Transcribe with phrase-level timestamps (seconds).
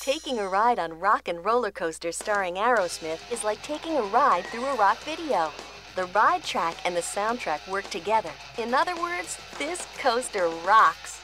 [0.00, 4.44] Taking a ride on Rock and Roller Coaster starring Aerosmith is like taking a ride
[4.44, 5.50] through a rock video.
[5.96, 8.30] The ride track and the soundtrack work together.
[8.58, 11.22] In other words, this coaster rocks.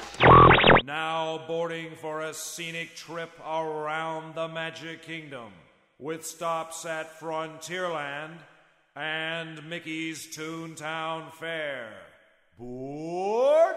[0.91, 5.53] Now boarding for a scenic trip around the Magic Kingdom
[6.01, 8.33] with stops at Frontierland
[8.97, 11.91] and Mickey's Toontown Fair.
[12.59, 13.77] Board?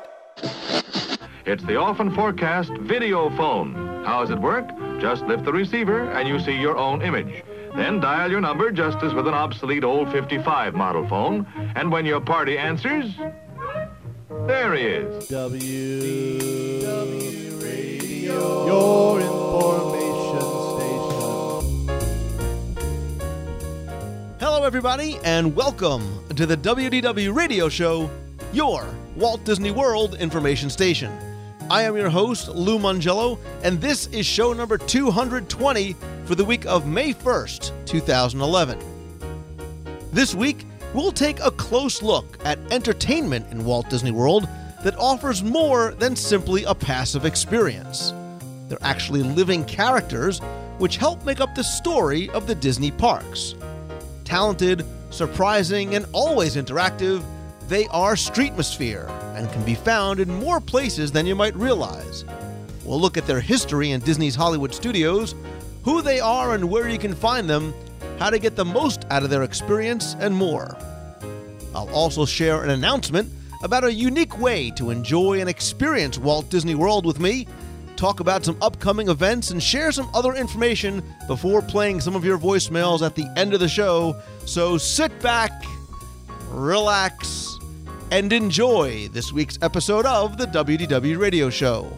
[1.46, 4.04] It's the often forecast video phone.
[4.04, 4.68] How does it work?
[5.00, 7.44] Just lift the receiver and you see your own image.
[7.76, 11.46] Then dial your number just as with an obsolete old 55 model phone.
[11.76, 13.14] And when your party answers,
[14.42, 15.28] there he is.
[15.30, 21.88] W W Radio, your information station.
[24.40, 26.04] Hello, everybody, and welcome
[26.36, 28.10] to the WDW Radio Show,
[28.52, 31.12] your Walt Disney World information station.
[31.70, 35.96] I am your host, Lou Mongello, and this is show number 220
[36.26, 38.78] for the week of May 1st, 2011.
[40.12, 44.48] This week, we'll take a close look at entertainment in Walt Disney World
[44.84, 48.14] that offers more than simply a passive experience.
[48.68, 50.40] They're actually living characters
[50.78, 53.56] which help make up the story of the Disney parks.
[54.24, 57.24] Talented, surprising, and always interactive,
[57.68, 62.26] they are Streetmosphere and can be found in more places than you might realize.
[62.84, 65.36] We'll look at their history in Disney's Hollywood studios,
[65.84, 67.74] who they are and where you can find them,
[68.24, 70.78] how to get the most out of their experience, and more.
[71.76, 73.30] I'll also share an announcement
[73.64, 77.46] about a unique way to enjoy and experience Walt Disney World with me,
[77.98, 82.38] talk about some upcoming events, and share some other information before playing some of your
[82.38, 84.16] voicemails at the end of the show.
[84.46, 85.52] So sit back,
[86.48, 87.58] relax,
[88.10, 91.92] and enjoy this week's episode of the WDW Radio Show.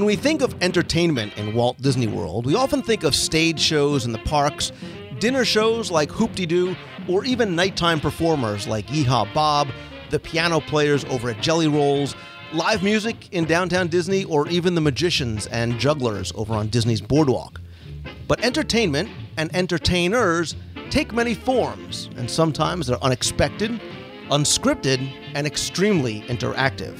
[0.00, 4.06] When we think of entertainment in Walt Disney World, we often think of stage shows
[4.06, 4.72] in the parks,
[5.18, 6.74] dinner shows like Hoop-Dee-Doo,
[7.06, 9.68] or even nighttime performers like Yeehaw Bob,
[10.08, 12.16] the piano players over at Jelly Rolls,
[12.54, 17.60] live music in downtown Disney, or even the magicians and jugglers over on Disney's Boardwalk.
[18.26, 20.56] But entertainment and entertainers
[20.88, 23.78] take many forms, and sometimes they're unexpected,
[24.30, 26.98] unscripted, and extremely interactive.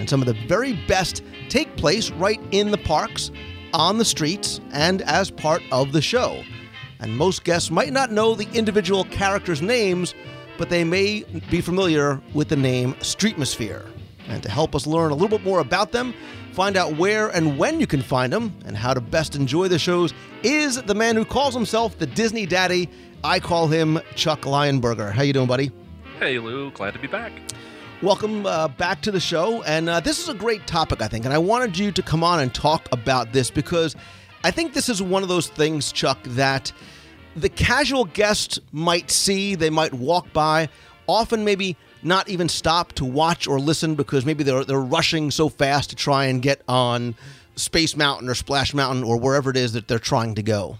[0.00, 3.30] And some of the very best take place right in the parks,
[3.74, 6.42] on the streets, and as part of the show.
[7.00, 10.14] And most guests might not know the individual characters' names,
[10.56, 13.90] but they may be familiar with the name Streetmosphere.
[14.26, 16.14] And to help us learn a little bit more about them,
[16.54, 19.78] find out where and when you can find them, and how to best enjoy the
[19.78, 22.88] shows, is the man who calls himself the Disney Daddy.
[23.22, 25.12] I call him Chuck Lionberger.
[25.12, 25.70] How you doing, buddy?
[26.18, 26.70] Hey, Lou.
[26.70, 27.32] Glad to be back.
[28.02, 29.62] Welcome uh, back to the show.
[29.64, 31.26] And uh, this is a great topic, I think.
[31.26, 33.94] And I wanted you to come on and talk about this because
[34.42, 36.72] I think this is one of those things, Chuck, that
[37.36, 40.70] the casual guest might see, they might walk by,
[41.06, 45.50] often maybe not even stop to watch or listen because maybe they're, they're rushing so
[45.50, 47.14] fast to try and get on
[47.56, 50.78] Space Mountain or Splash Mountain or wherever it is that they're trying to go.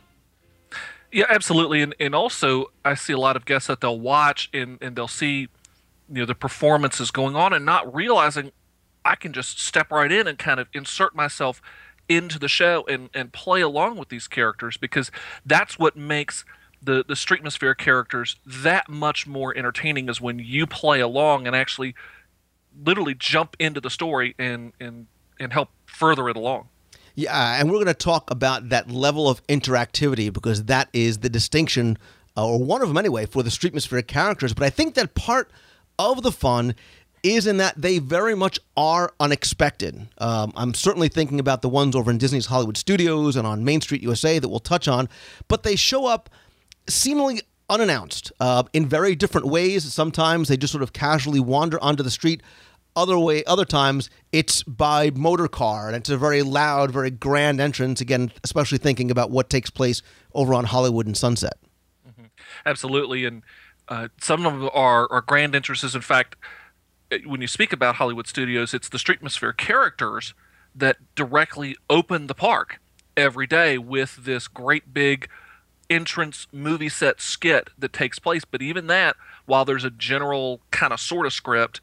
[1.13, 1.83] Yeah, absolutely.
[1.83, 5.07] And, and also, I see a lot of guests that they'll watch and, and they'll
[5.07, 5.49] see
[6.11, 8.53] you know the performances going on and not realizing
[9.05, 11.63] I can just step right in and kind of insert myself
[12.09, 15.11] into the show and, and play along with these characters because
[15.47, 16.45] that's what makes
[16.83, 21.95] the the Streetmosphere characters that much more entertaining is when you play along and actually
[22.85, 25.07] literally jump into the story and and
[25.39, 26.69] and help further it along.
[27.15, 31.29] Yeah, and we're going to talk about that level of interactivity because that is the
[31.29, 31.99] distinction,
[32.37, 34.55] uh, or one of them anyway, for the Streetmosphere characters.
[34.55, 35.51] But I think that part
[36.01, 36.75] of the fun
[37.23, 40.09] is in that they very much are unexpected.
[40.19, 43.81] Um, I'm certainly thinking about the ones over in Disney's Hollywood Studios and on Main
[43.81, 45.09] Street USA that we'll touch on,
[45.49, 46.31] but they show up
[46.89, 49.93] seemingly unannounced uh, in very different ways.
[49.93, 52.43] Sometimes they just sort of casually wander onto the street.
[52.97, 57.61] Other way, other times it's by motor car, and it's a very loud, very grand
[57.61, 58.01] entrance.
[58.01, 60.03] Again, especially thinking about what takes place
[60.35, 61.55] over on Hollywood and Sunset.
[62.09, 62.27] Mm-hmm.
[62.67, 63.43] Absolutely, and
[63.91, 65.95] Uh, some of them are, are grand entrances.
[65.97, 66.37] In fact,
[67.13, 70.33] uh, when you speak about Hollywood studios, it's the Streetmosphere characters
[70.75, 72.81] that directly open the park
[73.17, 75.29] every day with this great big
[75.91, 78.45] entrance movie set skit that takes place.
[78.45, 79.17] But even that,
[79.47, 81.81] while there's a general kind of sort of script,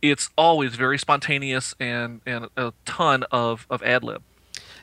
[0.00, 4.22] it's always very spontaneous and, and a ton of, of ad lib.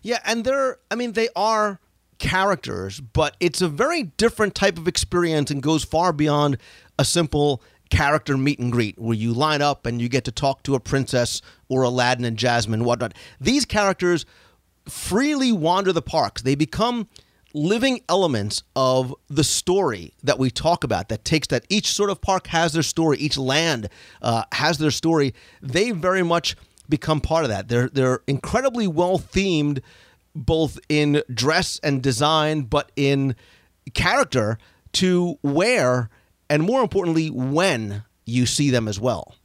[0.03, 1.79] Yeah, and they're, I mean, they are
[2.19, 6.57] characters, but it's a very different type of experience and goes far beyond
[6.97, 10.63] a simple character meet and greet where you line up and you get to talk
[10.63, 13.13] to a princess or Aladdin and Jasmine whatnot.
[13.39, 14.25] These characters
[14.87, 16.41] freely wander the parks.
[16.41, 17.07] They become
[17.53, 22.21] living elements of the story that we talk about that takes that each sort of
[22.21, 23.89] park has their story each land
[24.21, 26.55] uh, has their story they very much
[26.89, 29.81] become part of that they're they're incredibly well themed
[30.45, 33.35] both in dress and design but in
[33.93, 34.57] character
[34.93, 36.09] to where
[36.49, 39.35] and more importantly when you see them as well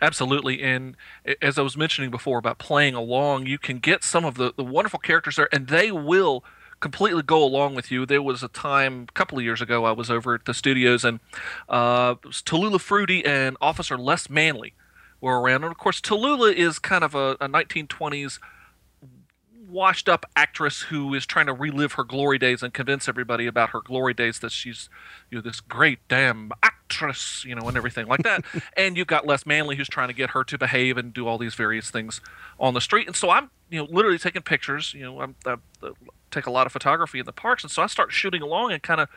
[0.00, 0.62] Absolutely.
[0.62, 0.96] And
[1.40, 4.64] as I was mentioning before about playing along, you can get some of the, the
[4.64, 6.44] wonderful characters there, and they will
[6.80, 8.04] completely go along with you.
[8.04, 11.04] There was a time a couple of years ago I was over at the studios,
[11.04, 11.20] and
[11.68, 14.74] uh, Tallulah Fruity and Officer Les Manly
[15.20, 15.64] were around.
[15.64, 18.38] And of course, Tallulah is kind of a, a 1920s
[19.72, 23.70] washed up actress who is trying to relive her glory days and convince everybody about
[23.70, 24.88] her glory days that she's
[25.30, 28.44] you know this great damn actress you know and everything like that.
[28.76, 31.38] And you've got les manly who's trying to get her to behave and do all
[31.38, 32.20] these various things
[32.60, 33.06] on the street.
[33.06, 35.56] And so i'm you know literally taking pictures you know i'm, I
[36.30, 37.64] take a lot of photography in the parks.
[37.64, 39.08] And so i start shooting along and kind of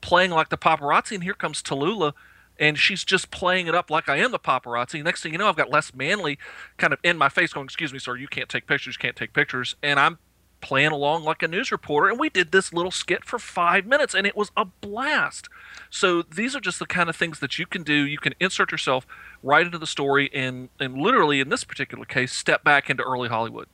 [0.00, 1.12] playing like the paparazzi.
[1.12, 2.12] And here comes tallulah
[2.60, 5.02] and she's just playing it up like I am the paparazzi.
[5.02, 6.38] Next thing you know, I've got Les Manly
[6.76, 9.16] kind of in my face going, "Excuse me, sir, you can't take pictures, You can't
[9.16, 10.18] take pictures," and I'm
[10.60, 14.14] playing along like a news reporter and we did this little skit for five minutes
[14.14, 15.48] and it was a blast.
[15.88, 17.94] So these are just the kind of things that you can do.
[17.94, 19.06] You can insert yourself
[19.42, 23.28] right into the story and and literally in this particular case step back into early
[23.28, 23.68] hollywood.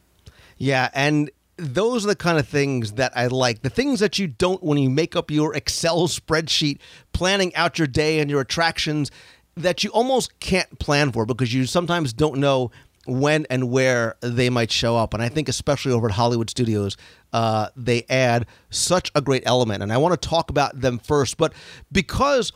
[0.58, 3.62] Yeah and those are the kind of things that I like.
[3.62, 6.78] The things that you don't when you make up your Excel spreadsheet,
[7.12, 9.10] planning out your day and your attractions
[9.56, 12.70] that you almost can't plan for because you sometimes don't know
[13.06, 15.14] when and where they might show up.
[15.14, 16.96] And I think, especially over at Hollywood Studios,
[17.32, 19.82] uh, they add such a great element.
[19.82, 21.38] And I want to talk about them first.
[21.38, 21.54] But
[21.90, 22.52] because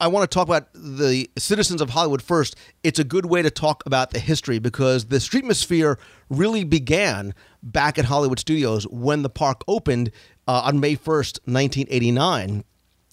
[0.00, 2.56] I want to talk about the citizens of Hollywood first.
[2.82, 5.96] It's a good way to talk about the history because the Streetmosphere
[6.28, 10.10] really began back at Hollywood Studios when the park opened
[10.48, 12.64] uh, on May 1st, 1989.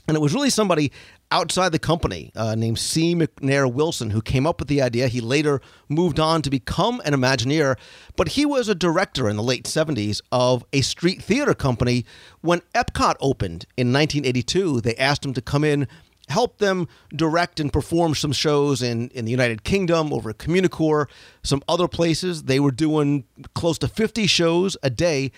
[0.08, 0.92] And it was really somebody
[1.32, 3.16] outside the company uh, named C.
[3.16, 5.08] McNair Wilson who came up with the idea.
[5.08, 7.78] He later moved on to become an Imagineer,
[8.16, 12.06] but he was a director in the late 70s of a street theater company.
[12.42, 15.88] When Epcot opened in 1982, they asked him to come in
[16.30, 21.08] helped them direct and perform some shows in, in the United Kingdom, over at Communicore,
[21.44, 22.44] some other places.
[22.44, 25.32] They were doing close to 50 shows a day.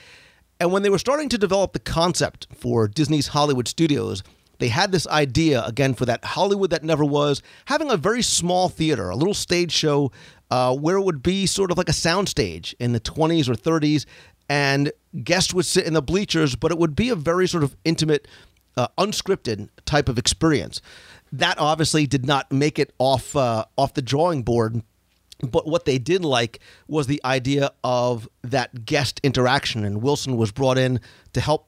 [0.59, 4.23] And when they were starting to develop the concept for Disney's Hollywood Studios,
[4.59, 8.69] they had this idea, again, for that Hollywood that never was, having a very small
[8.69, 10.11] theater, a little stage show
[10.49, 14.05] uh, where it would be sort of like a soundstage in the 20s or 30s.
[14.47, 14.91] And
[15.23, 18.27] guests would sit in the bleachers, but it would be a very sort of intimate
[18.77, 20.81] uh, unscripted type of experience.
[21.31, 24.81] That obviously did not make it off uh, off the drawing board.
[25.41, 30.51] But what they did like was the idea of that guest interaction, and Wilson was
[30.51, 31.01] brought in
[31.33, 31.67] to help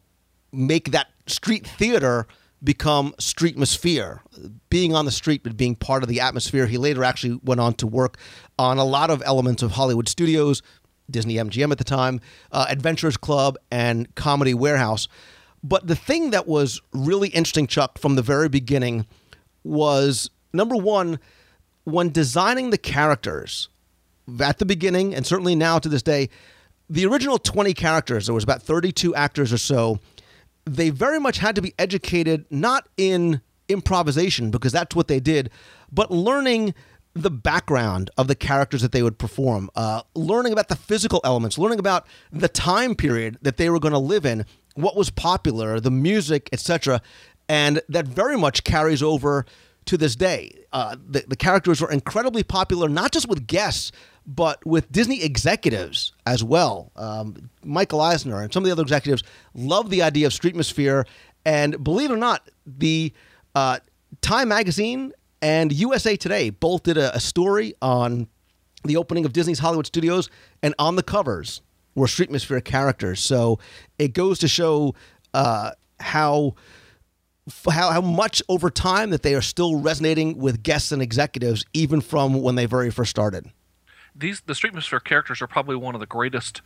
[0.54, 2.28] make that street theater
[2.64, 4.22] become streetmosphere,
[4.70, 6.66] being on the street but being part of the atmosphere.
[6.66, 8.18] He later actually went on to work
[8.58, 10.62] on a lot of elements of Hollywood studios,
[11.10, 12.20] Disney MGM at the time,
[12.52, 15.08] uh, Adventurers Club, and Comedy Warehouse.
[15.68, 19.06] But the thing that was really interesting, Chuck, from the very beginning
[19.64, 21.20] was number one,
[21.84, 23.68] when designing the characters
[24.40, 26.30] at the beginning, and certainly now to this day,
[26.90, 30.00] the original 20 characters, there was about 32 actors or so,
[30.66, 35.50] they very much had to be educated not in improvisation, because that's what they did,
[35.92, 36.74] but learning
[37.14, 41.58] the background of the characters that they would perform, uh, learning about the physical elements,
[41.58, 44.46] learning about the time period that they were going to live in,
[44.78, 47.02] what was popular, the music, etc.
[47.50, 49.46] And that very much carries over
[49.86, 50.52] to this day.
[50.74, 53.92] Uh, the, the characters were incredibly popular, not just with guests,
[54.26, 56.92] but with Disney executives as well.
[56.96, 61.06] Um, Michael Eisner and some of the other executives loved the idea of Streetmosphere.
[61.46, 63.14] And believe it or not, the
[63.56, 63.80] uh,
[64.22, 68.28] Time Magazine and USA Today both did a, a story on
[68.84, 70.30] the opening of Disney's Hollywood Studios,
[70.62, 71.62] and on the covers
[71.98, 73.20] were Streetmosphere characters.
[73.20, 73.60] So
[73.98, 74.94] it goes to show
[75.34, 76.56] uh, how
[77.70, 82.02] how, how much over time that they are still resonating with guests and executives, even
[82.02, 83.50] from when they very first started.
[84.14, 86.62] These the Streetmosphere characters are probably one of the greatest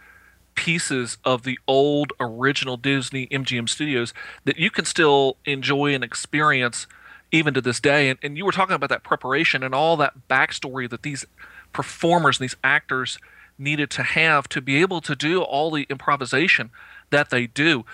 [0.56, 6.88] pieces of the old original Disney MGM studios that you can still enjoy and experience
[7.32, 8.10] even to this day.
[8.10, 11.26] And, and you were talking about that preparation and all that backstory that these
[11.72, 13.18] performers and these actors
[13.62, 16.72] needed to have to be able to do all the improvisation
[17.12, 17.86] that they do.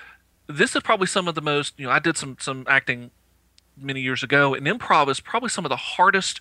[0.48, 3.12] This is probably some of the most, you know, I did some some acting
[3.76, 6.40] many years ago, and improv is probably some of the hardest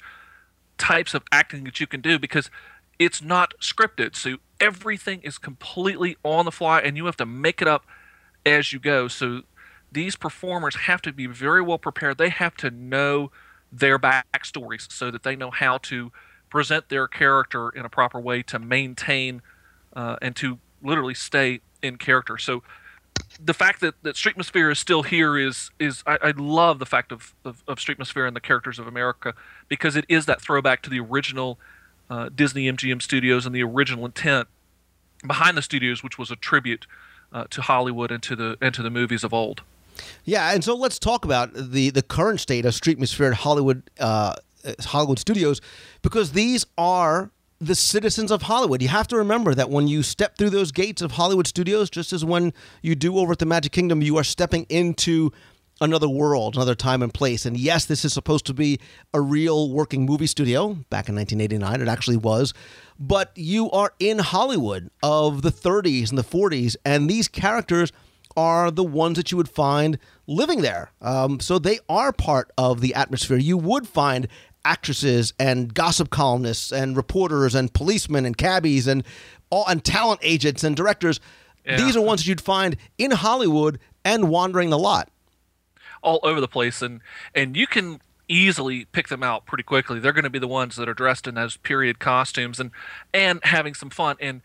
[0.79, 2.51] types of acting that you can do because
[2.99, 4.15] it's not scripted.
[4.15, 7.85] So everything is completely on the fly and you have to make it up
[8.45, 9.09] as you go.
[9.09, 9.43] So
[9.91, 12.19] these performers have to be very well prepared.
[12.19, 13.31] They have to know
[13.73, 16.13] their backstories so that they know how to
[16.57, 19.43] present their character in a proper way to maintain
[19.95, 22.39] uh, and to literally stay in character.
[22.39, 22.63] So
[23.39, 27.13] the fact that, that Streetmosphere is still here is is I, I love the fact
[27.13, 29.35] of, of, of Streetmosphere and the characters of America
[29.69, 31.59] because it is that throwback to the original
[32.09, 34.49] uh, Disney MGM Studios and the original intent
[35.27, 36.87] behind the studios, which was a tribute
[37.35, 39.61] uh, to Hollywood and to the and to the movies of old.
[40.25, 44.37] Yeah, and so let's talk about the the current state of Streetmosphere at Hollywood uh,
[44.81, 45.61] Hollywood Studios
[46.03, 48.83] because these are the citizens of Hollywood.
[48.83, 52.13] You have to remember that when you step through those gates of Hollywood Studios, just
[52.13, 55.33] as when you do over at the Magic Kingdom, you are stepping into
[55.81, 57.45] another world, another time and place.
[57.45, 58.79] And yes, this is supposed to be
[59.13, 60.75] a real working movie studio.
[60.91, 62.55] Back in 1989, it actually was.
[62.99, 67.93] But you are in Hollywood of the 30s and the 40s, and these characters
[68.37, 70.93] are the ones that you would find living there.
[71.01, 73.39] Um, so they are part of the atmosphere.
[73.39, 74.29] You would find
[74.67, 79.05] actresses and gossip columnists and reporters and policemen and cabbies and
[79.51, 81.21] all and talent agents and directors.
[81.65, 81.77] Yeah.
[81.77, 85.09] These are ones that you'd find in Hollywood and wandering the lot.
[86.03, 87.01] all over the place and
[87.35, 90.77] and you can easily pick them out pretty quickly they're going to be the ones
[90.77, 92.71] that are dressed in those period costumes and
[93.15, 94.43] and having some fun and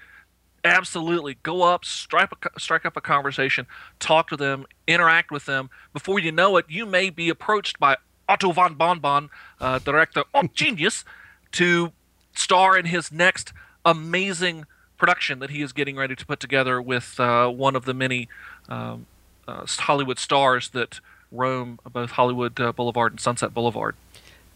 [0.63, 3.65] absolutely go up strike a, strike up a conversation
[3.99, 7.95] talk to them interact with them before you know it you may be approached by
[8.31, 11.03] otto von bonbon uh, director of genius
[11.51, 11.91] to
[12.33, 13.51] star in his next
[13.83, 14.65] amazing
[14.97, 18.29] production that he is getting ready to put together with uh, one of the many
[18.69, 19.05] um,
[19.47, 20.99] uh, Hollywood stars that
[21.31, 23.95] roam both Hollywood uh, Boulevard and Sunset Boulevard.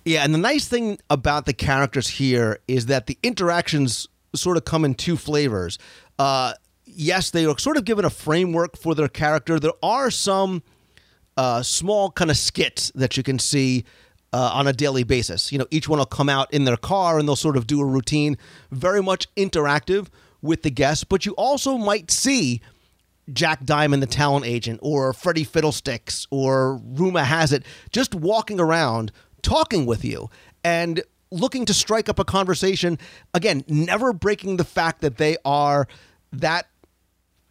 [0.06, 4.64] Yeah, and the nice thing about the characters here is that the interactions sort of
[4.64, 5.80] come in two flavors.
[6.20, 6.54] Uh,
[6.86, 9.60] yes, they are sort of given a framework for their character.
[9.60, 10.62] There are some
[11.38, 13.86] uh, small kind of skits that you can see
[14.34, 15.52] uh, on a daily basis.
[15.52, 17.82] You know, each one will come out in their car and they'll sort of do
[17.82, 18.38] a routine,
[18.72, 20.08] very much interactive
[20.42, 21.04] with the guests.
[21.04, 22.62] But you also might see
[23.32, 29.12] Jack Diamond, the talent agent, or Freddie Fiddlesticks, or Rumor Has It, just walking around
[29.42, 30.30] talking with you
[30.64, 31.02] and
[31.32, 32.98] looking to strike up a conversation.
[33.34, 35.88] Again, never breaking the fact that they are
[36.32, 36.68] that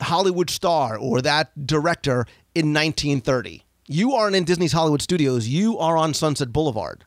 [0.01, 3.64] Hollywood star or that director in 1930.
[3.87, 7.05] You aren't in Disney's Hollywood Studios, you are on Sunset Boulevard.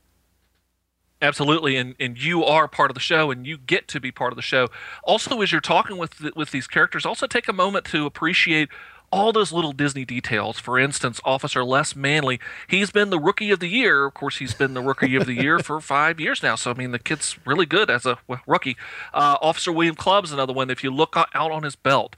[1.20, 4.32] Absolutely, and, and you are part of the show, and you get to be part
[4.32, 4.68] of the show.
[5.04, 8.70] Also, as you're talking with the, with these characters, also take a moment to appreciate
[9.12, 10.60] all those little Disney details.
[10.60, 14.06] For instance, Officer Les Manley, he's been the Rookie of the Year.
[14.06, 16.56] Of course, he's been the Rookie of the Year for five years now.
[16.56, 18.78] So I mean, the kid's really good as a rookie.
[19.14, 20.70] Uh, Officer William Clubb's another one.
[20.70, 22.16] If you look out on his belt,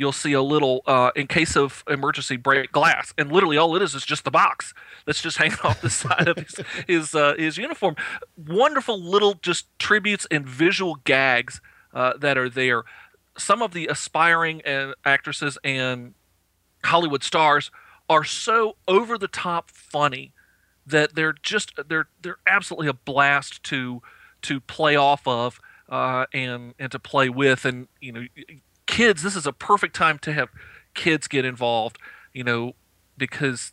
[0.00, 3.82] you'll see a little uh, in case of emergency break glass, and literally all it
[3.82, 4.72] is is just the box
[5.04, 7.96] that's just hanging off the side of his his, uh, his uniform.
[8.34, 11.60] Wonderful little just tributes and visual gags
[11.92, 12.84] uh, that are there.
[13.36, 16.14] Some of the aspiring uh, actresses and
[16.82, 17.70] Hollywood stars
[18.08, 20.32] are so over the top funny
[20.86, 24.00] that they're just they're they're absolutely a blast to
[24.42, 28.24] to play off of uh, and and to play with and you know
[28.90, 30.48] kids this is a perfect time to have
[30.94, 31.98] kids get involved
[32.32, 32.74] you know
[33.16, 33.72] because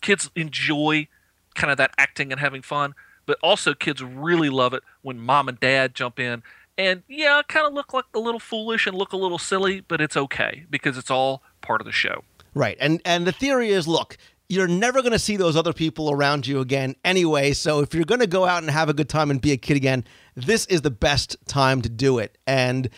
[0.00, 1.06] kids enjoy
[1.54, 2.94] kind of that acting and having fun
[3.26, 6.42] but also kids really love it when mom and dad jump in
[6.76, 10.00] and yeah kind of look like a little foolish and look a little silly but
[10.00, 12.22] it's okay because it's all part of the show
[12.54, 12.76] Right.
[12.80, 14.16] And and the theory is look,
[14.48, 17.52] you're never going to see those other people around you again anyway.
[17.52, 19.56] So if you're going to go out and have a good time and be a
[19.56, 22.36] kid again, this is the best time to do it.
[22.46, 22.90] And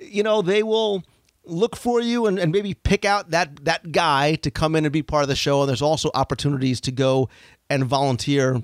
[0.00, 1.04] you know, they will
[1.44, 4.92] look for you and, and maybe pick out that that guy to come in and
[4.92, 5.60] be part of the show.
[5.60, 7.28] And there's also opportunities to go
[7.68, 8.62] and volunteer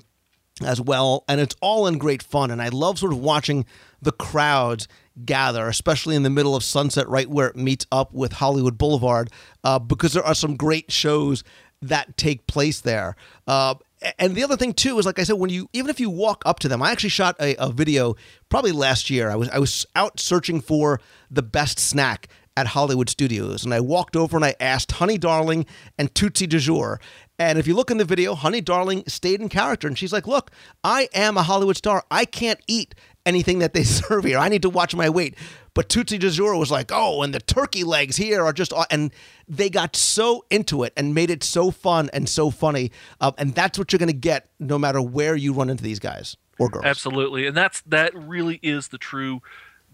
[0.63, 1.23] as well.
[1.27, 2.51] And it's all in great fun.
[2.51, 3.65] And I love sort of watching
[4.01, 4.87] the crowds
[5.25, 9.31] gather, especially in the middle of Sunset, right where it meets up with Hollywood Boulevard,
[9.63, 11.43] uh, because there are some great shows
[11.81, 13.15] that take place there.
[13.45, 13.75] Uh,
[14.19, 16.43] and the other thing too is, like I said, when you even if you walk
[16.45, 18.15] up to them, I actually shot a, a video
[18.49, 19.29] probably last year.
[19.29, 21.01] I was I was out searching for
[21.31, 25.65] the best snack at Hollywood Studios, and I walked over and I asked Honey Darling
[25.97, 26.99] and Tootsie de Jour.
[27.39, 30.25] And if you look in the video, Honey Darling stayed in character, and she's like,
[30.25, 30.51] "Look,
[30.83, 32.03] I am a Hollywood star.
[32.09, 34.39] I can't eat anything that they serve here.
[34.39, 35.35] I need to watch my weight."
[35.75, 39.11] But Tootsie de was like, "Oh, and the turkey legs here are just," and
[39.47, 42.91] they got so into it and made it so fun and so funny.
[43.21, 45.99] Uh, and that's what you're going to get no matter where you run into these
[45.99, 46.85] guys or girls.
[46.85, 49.41] Absolutely, and that's that really is the true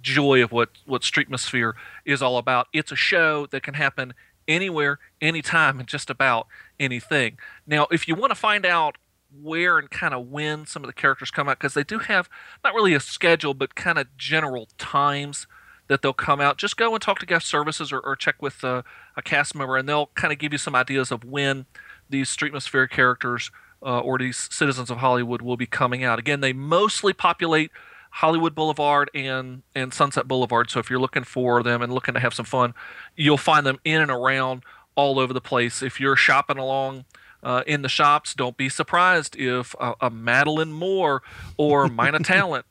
[0.01, 1.73] joy of what what Streetmosphere
[2.05, 2.67] is all about.
[2.71, 4.13] It's a show that can happen
[4.47, 6.47] anywhere, anytime, and just about
[6.79, 7.37] anything.
[7.65, 8.97] Now, if you want to find out
[9.41, 12.29] where and kind of when some of the characters come out, because they do have
[12.63, 15.47] not really a schedule, but kind of general times
[15.87, 16.57] that they'll come out.
[16.57, 18.83] Just go and talk to guest services or, or check with a
[19.23, 21.65] cast member, and they'll kind of give you some ideas of when
[22.09, 26.19] these Streetmosphere characters uh, or these citizens of Hollywood will be coming out.
[26.19, 27.71] Again, they mostly populate
[28.17, 30.69] Hollywood Boulevard and and Sunset Boulevard.
[30.69, 32.75] So if you're looking for them and looking to have some fun,
[33.15, 34.63] you'll find them in and around
[34.95, 35.81] all over the place.
[35.81, 37.05] If you're shopping along
[37.41, 41.23] uh, in the shops, don't be surprised if a, a Madeline Moore
[41.57, 42.65] or Mina Talent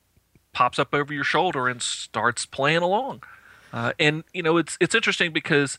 [0.52, 3.25] pops up over your shoulder and starts playing along.
[3.72, 5.76] Uh, and you know it's it's interesting because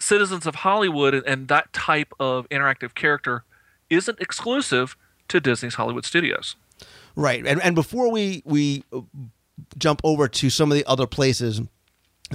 [0.00, 3.44] Citizens of Hollywood and, and that type of interactive character
[3.88, 4.96] isn't exclusive
[5.28, 6.56] to Disney's Hollywood Studios.
[7.16, 7.46] Right.
[7.46, 8.84] And and before we we
[9.78, 11.60] jump over to some of the other places,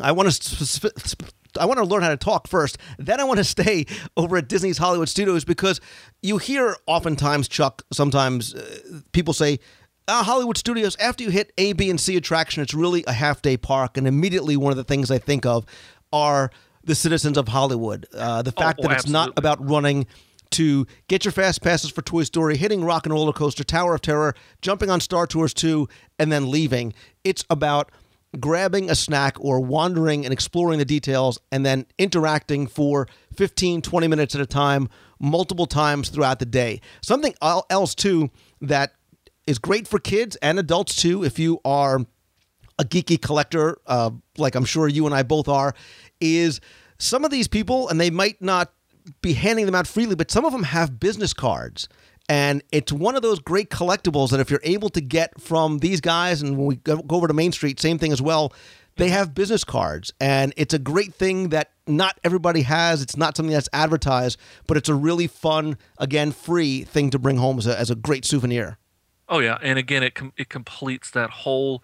[0.02, 1.18] I want to
[1.60, 2.78] I want to learn how to talk first.
[2.98, 3.86] Then I want to stay
[4.18, 5.82] over at Disney's Hollywood Studios because
[6.22, 9.60] you hear oftentimes, Chuck, sometimes uh, people say,
[10.08, 13.42] uh, Hollywood Studios, after you hit A, B, and C attraction, it's really a half
[13.42, 13.98] day park.
[13.98, 15.66] And immediately one of the things I think of
[16.14, 16.52] are
[16.84, 18.06] the citizens of Hollywood.
[18.14, 19.30] Uh, the fact oh, that it's absolutely.
[19.30, 20.06] not about running
[20.56, 24.02] to get your fast passes for Toy Story, hitting Rock and Roller Coaster, Tower of
[24.02, 26.94] Terror, jumping on Star Tours 2, and then leaving.
[27.24, 27.92] It's about
[28.40, 34.08] grabbing a snack or wandering and exploring the details and then interacting for 15, 20
[34.08, 34.88] minutes at a time,
[35.20, 36.80] multiple times throughout the day.
[37.02, 38.30] Something else, too,
[38.62, 38.94] that
[39.46, 42.00] is great for kids and adults, too, if you are
[42.80, 45.74] a geeky collector, uh, like I'm sure you and I both are,
[46.22, 46.62] is
[46.98, 48.72] some of these people, and they might not
[49.22, 51.88] be handing them out freely, but some of them have business cards.
[52.28, 56.02] And it's one of those great collectibles that if you're able to get from these
[56.02, 58.52] guys, and when we go over to Main Street, same thing as well,
[58.98, 60.12] they have business cards.
[60.20, 63.02] And it's a great thing that not everybody has.
[63.02, 67.38] It's not something that's advertised, but it's a really fun, again, free thing to bring
[67.38, 68.78] home as a, as a great souvenir.
[69.28, 71.84] Oh yeah, and again, it com- it completes that whole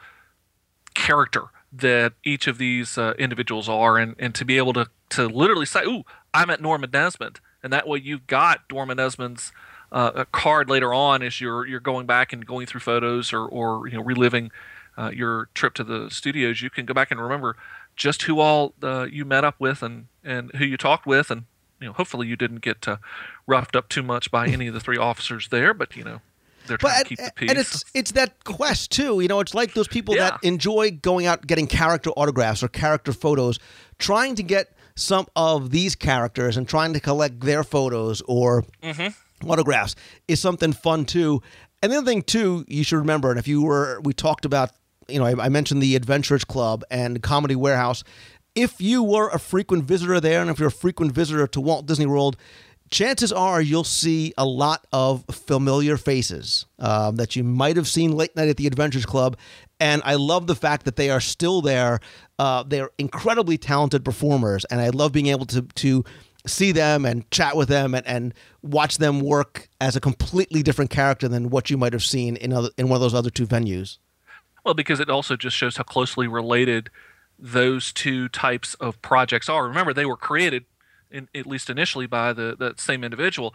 [0.94, 5.28] character that each of these uh, individuals are, and, and to be able to to
[5.28, 9.52] literally say, "Ooh, I'm at Norman Desmond," and that way you've got Norman Desmond's
[9.92, 13.88] uh, card later on as you're you're going back and going through photos or or
[13.88, 14.52] you know reliving
[14.98, 16.62] uh, your trip to the studios.
[16.62, 17.56] You can go back and remember
[17.96, 21.44] just who all uh, you met up with and and who you talked with, and
[21.80, 22.98] you know hopefully you didn't get uh,
[23.48, 26.22] roughed up too much by any of the three officers there, but you know
[26.68, 27.50] they're trying But to keep the peace.
[27.50, 29.20] and it's it's that quest too.
[29.20, 30.30] You know, it's like those people Yeah.
[30.32, 33.60] that enjoy going out getting character autographs or character photos,
[33.98, 38.64] trying to get some of these characters and trying to collect their photos or
[39.48, 39.96] autographs
[40.28, 41.42] is something fun too.
[41.82, 44.72] And the other thing too, you should remember, and if you were, we talked about,
[45.08, 48.04] you know, I, I mentioned the Adventurers Club and Comedy Warehouse.
[48.54, 51.86] If you were a frequent visitor there, and if you're a frequent visitor to Walt
[51.86, 52.38] Disney World,
[52.92, 58.12] chances are you'll see a lot of familiar faces um, that you might have seen
[58.12, 59.38] late night at the Adventurers Club.
[59.82, 62.00] And I love the fact that they are still there.
[62.38, 66.06] Uh, they're incredibly talented performers, and I love being able to to
[66.46, 70.90] see them and chat with them and, and watch them work as a completely different
[70.90, 73.46] character than what you might have seen in other, in one of those other two
[73.46, 73.98] venues.
[74.64, 76.90] Well, because it also just shows how closely related
[77.38, 79.68] those two types of projects are.
[79.68, 80.66] Remember, they were created,
[81.12, 83.54] in, at least initially, by the, the same individual.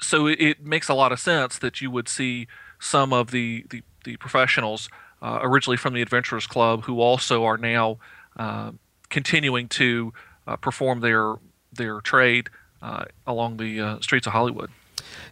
[0.00, 2.46] So it, it makes a lot of sense that you would see
[2.78, 4.88] some of the, the, the professionals
[5.22, 7.98] uh, originally from the Adventurers Club who also are now
[8.36, 8.72] uh,
[9.08, 10.12] continuing to
[10.46, 11.34] uh, perform their,
[11.72, 12.50] their trade
[12.82, 14.70] uh, along the uh, streets of Hollywood.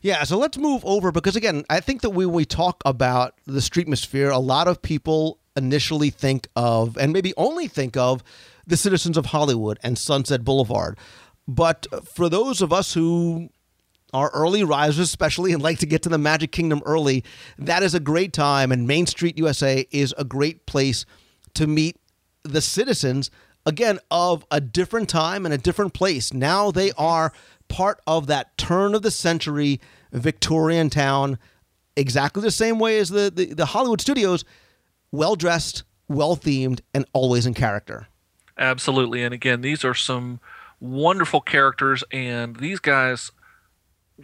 [0.02, 3.60] Yeah, so let's move over because again, I think that when we talk about the
[3.60, 8.22] streetmosphere, a lot of people initially think of and maybe only think of
[8.66, 10.98] the citizens of Hollywood and Sunset Boulevard.
[11.48, 13.50] But for those of us who
[14.12, 17.24] are early risers, especially, and like to get to the Magic Kingdom early,
[17.58, 18.72] that is a great time.
[18.72, 21.04] And Main Street USA is a great place
[21.54, 21.96] to meet
[22.42, 23.30] the citizens,
[23.64, 26.32] again, of a different time and a different place.
[26.32, 27.32] Now they are
[27.68, 29.80] part of that turn of the century
[30.12, 31.38] Victorian town,
[31.96, 34.44] exactly the same way as the, the, the Hollywood studios,
[35.10, 38.06] well dressed, well themed, and always in character.
[38.56, 39.22] Absolutely.
[39.22, 40.40] And again, these are some
[40.80, 43.32] wonderful characters, and these guys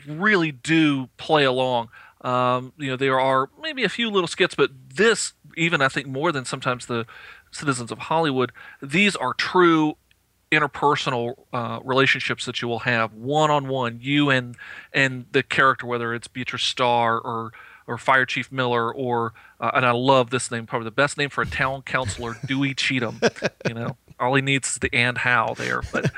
[0.07, 1.89] really do play along.
[2.23, 6.07] Um, you know, there are maybe a few little skits, but this, even I think
[6.07, 7.07] more than sometimes the
[7.51, 9.97] citizens of Hollywood, these are true
[10.53, 14.55] interpersonal uh, relationships that you will have one on one, you and
[14.93, 17.53] and the character, whether it's Beatrice Starr or
[17.87, 21.31] or Fire Chief Miller or uh, and I love this name, probably the best name
[21.31, 23.21] for a town councilor, Dewey Cheatham.
[23.67, 25.83] You know, all he needs is the and how there.
[25.91, 26.13] But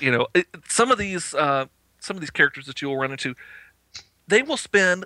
[0.00, 1.66] you know, it, some of these uh,
[2.02, 3.34] some of these characters that you will run into,
[4.26, 5.04] they will spend,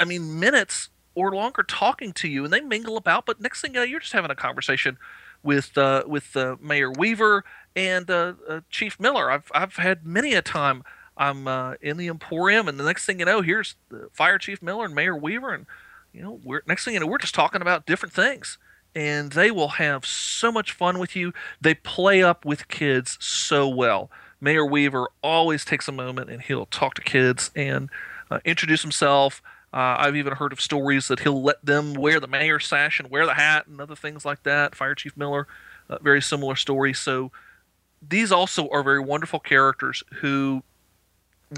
[0.00, 3.26] I mean, minutes or longer talking to you, and they mingle about.
[3.26, 4.98] But next thing you know, you're just having a conversation
[5.42, 7.44] with uh, with uh, Mayor Weaver
[7.74, 9.30] and uh, uh, Chief Miller.
[9.30, 10.84] I've I've had many a time.
[11.16, 13.76] I'm uh, in the Emporium, and the next thing you know, here's
[14.12, 15.66] Fire Chief Miller and Mayor Weaver, and
[16.12, 18.58] you know, we're next thing you know, we're just talking about different things,
[18.94, 21.32] and they will have so much fun with you.
[21.60, 24.10] They play up with kids so well.
[24.40, 27.90] Mayor Weaver always takes a moment and he'll talk to kids and
[28.30, 29.42] uh, introduce himself.
[29.72, 33.10] Uh, I've even heard of stories that he'll let them wear the mayor sash and
[33.10, 34.74] wear the hat and other things like that.
[34.74, 35.46] Fire Chief Miller,
[35.88, 36.92] uh, very similar story.
[36.92, 37.30] So
[38.06, 40.62] these also are very wonderful characters who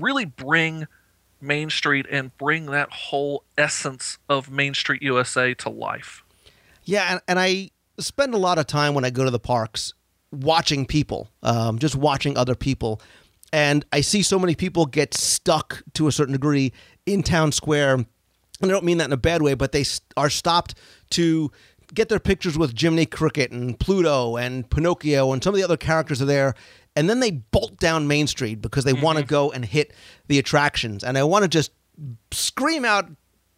[0.01, 0.87] really bring
[1.41, 6.25] Main Street and bring that whole essence of Main Street USA to life.
[6.85, 9.95] Yeah, and, and I spend a lot of time when I go to the parks
[10.31, 13.01] watching people, um, just watching other people.
[13.53, 16.73] And I see so many people get stuck to a certain degree
[17.07, 17.95] in town square.
[17.95, 18.07] And
[18.63, 19.85] I don't mean that in a bad way, but they
[20.17, 20.75] are stopped
[21.11, 21.51] to
[21.95, 25.77] get their pictures with Jiminy Cricket and Pluto and Pinocchio and some of the other
[25.77, 26.55] characters are there.
[26.95, 29.03] And then they bolt down Main Street because they mm-hmm.
[29.03, 29.93] want to go and hit
[30.27, 31.05] the attractions.
[31.05, 31.71] And I want to just
[32.33, 33.09] scream out,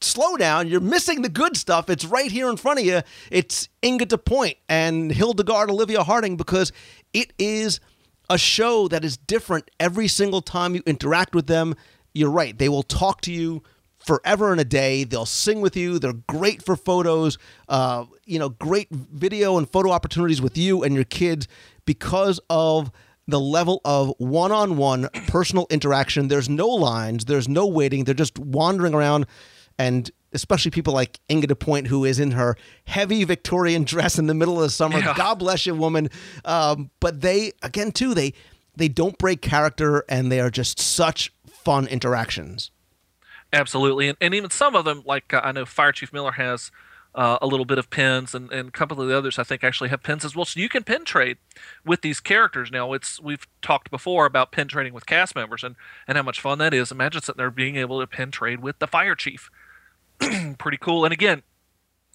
[0.01, 0.69] slow down.
[0.69, 1.91] You're missing the good stuff.
[1.91, 3.03] It's right here in front of you.
[3.31, 6.73] It's Inga DuPont and Hildegard Olivia Harding because
[7.13, 7.81] it is
[8.29, 11.75] a show that is different every single time you interact with them.
[12.15, 12.57] You're right.
[12.57, 13.63] They will talk to you
[13.99, 15.05] forever and a day.
[15.05, 15.99] They'll sing with you.
[15.99, 17.39] They're great for photos.
[17.69, 21.49] Uh, you know, great video and photo opportunities with you and your kids
[21.85, 22.91] because of
[23.27, 26.29] the level of one-on-one personal interaction.
[26.29, 27.27] There's no lines.
[27.27, 28.05] There's no waiting.
[28.05, 29.27] They're just wandering around
[29.81, 34.35] and especially people like Inga DuPont, who is in her heavy Victorian dress in the
[34.35, 34.99] middle of the summer.
[34.99, 35.15] Yeah.
[35.17, 36.11] God bless you, woman.
[36.45, 38.35] Um, but they, again, too, they
[38.77, 42.71] they don't break character, and they are just such fun interactions.
[43.53, 46.71] Absolutely, and, and even some of them, like uh, I know Fire Chief Miller has.
[47.13, 49.65] Uh, a little bit of pins, and, and a couple of the others I think
[49.65, 50.45] actually have pins as well.
[50.45, 51.39] So you can pin trade
[51.85, 52.71] with these characters.
[52.71, 55.75] Now it's we've talked before about pin trading with cast members and,
[56.07, 56.93] and how much fun that is.
[56.93, 59.51] Imagine sitting there being able to pin trade with the fire chief
[60.59, 61.05] pretty cool.
[61.05, 61.43] And again,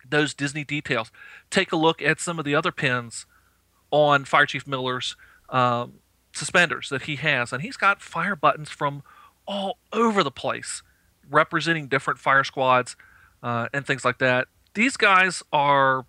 [0.10, 1.12] those Disney details.
[1.50, 3.26] Take a look at some of the other pins
[3.91, 5.15] on Fire Chief Miller's
[5.50, 6.00] um,
[6.34, 9.04] suspenders that he has, and he's got fire buttons from
[9.48, 10.82] all over the place,
[11.30, 12.96] representing different fire squads
[13.44, 14.48] uh, and things like that.
[14.74, 16.06] These guys are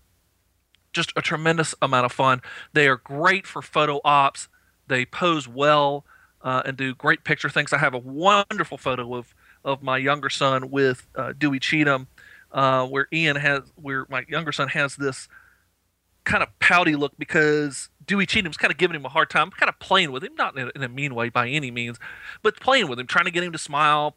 [0.93, 2.41] just a tremendous amount of fun.
[2.73, 4.49] They are great for photo ops.
[4.89, 6.05] They pose well
[6.43, 7.73] uh, and do great picture things.
[7.73, 9.35] I have a wonderful photo of
[9.67, 12.07] of my younger son with uh, Dewey Cheatham,
[12.53, 15.29] uh, where Ian has, where my younger son has this
[16.25, 19.69] kind of pouty look because Dewey Cheatham's kind of giving him a hard time, kind
[19.69, 21.99] of playing with him, not in a, in a, mean way by any means,
[22.43, 24.17] but playing with him, trying to get him to smile,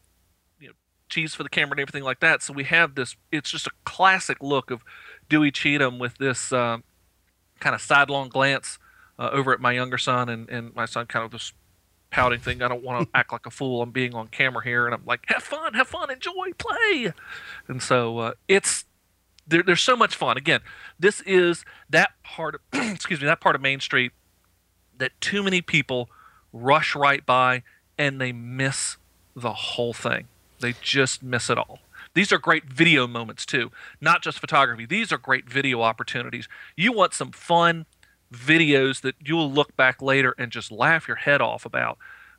[0.60, 0.74] you know,
[1.08, 2.42] cheese for the camera and everything like that.
[2.42, 4.84] So we have this, it's just a classic look of
[5.28, 6.78] Dewey Cheatham with this uh,
[7.58, 8.78] kind of sidelong glance
[9.18, 11.54] uh, over at my younger son, and, and my son kind of just
[12.10, 12.62] pouting thing.
[12.62, 13.82] I don't want to act like a fool.
[13.82, 17.12] I'm being on camera here, and I'm like, have fun, have fun, enjoy, play.
[17.68, 18.84] And so uh, it's
[19.46, 20.36] there, there's so much fun.
[20.36, 20.60] Again,
[20.98, 24.12] this is that part of excuse me that part of Main Street
[24.98, 26.08] that too many people
[26.52, 27.62] rush right by
[27.98, 28.96] and they miss
[29.34, 30.28] the whole thing.
[30.60, 31.80] They just miss it all.
[32.14, 33.70] These are great video moments too,
[34.00, 34.84] not just photography.
[34.84, 36.48] These are great video opportunities.
[36.76, 37.86] You want some fun
[38.32, 41.98] videos that you'll look back later and just laugh your head off about.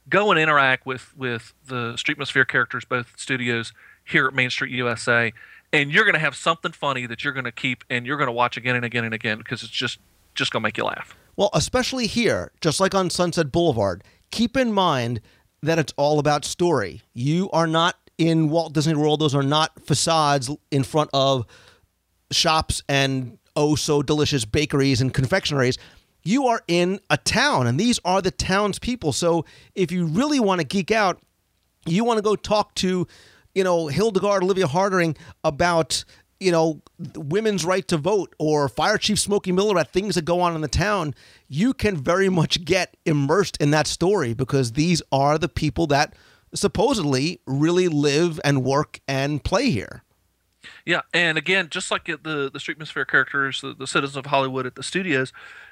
[0.09, 3.73] Go and interact with with the Streetmosphere characters, both studios
[4.03, 5.31] here at Main Street USA,
[5.71, 8.27] and you're going to have something funny that you're going to keep and you're going
[8.27, 9.99] to watch again and again and again because it's just
[10.33, 11.15] just going to make you laugh.
[11.35, 15.21] Well, especially here, just like on Sunset Boulevard, keep in mind
[15.61, 17.01] that it's all about story.
[17.13, 21.45] You are not in Walt Disney World; those are not facades in front of
[22.31, 25.77] shops and oh so delicious bakeries and confectionaries.
[26.23, 29.11] you are in a town, and these are the town's people.
[29.11, 31.19] So if you really want to geek out,
[31.85, 33.07] you want to go talk to,
[33.55, 36.03] you know, Hildegard Olivia Harding about,
[36.39, 36.81] you know,
[37.15, 40.61] women's right to vote or Fire Chief Smokey Miller at things that go on in
[40.61, 41.15] the town,
[41.47, 46.15] you can very much get immersed in that story because these are the people that
[46.53, 50.03] supposedly really live and work and play here.
[50.85, 52.17] Yeah, and again, just like the
[52.51, 55.31] the Streetmosphere characters, the, the citizens of Hollywood at the studios,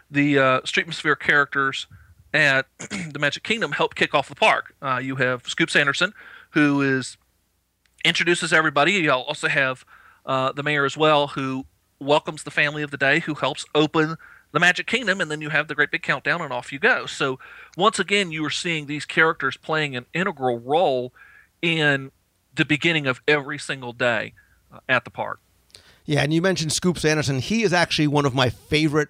[0.09, 1.87] the uh, Streetmosphere characters
[2.33, 4.75] at the Magic Kingdom help kick off the park.
[4.81, 6.13] Uh, you have Scoop Sanderson,
[6.51, 7.17] who is
[8.05, 8.93] introduces everybody.
[8.93, 9.85] You also have
[10.25, 11.65] uh, the mayor as well, who
[11.99, 14.15] welcomes the family of the day, who helps open
[14.51, 17.05] the Magic Kingdom, and then you have the great big countdown, and off you go.
[17.05, 17.39] So
[17.77, 21.13] once again, you are seeing these characters playing an integral role
[21.61, 22.11] in
[22.55, 24.33] the beginning of every single day
[24.87, 25.39] at the park.
[26.05, 27.39] Yeah, and you mentioned Scoop Sanderson.
[27.39, 29.09] He is actually one of my favorite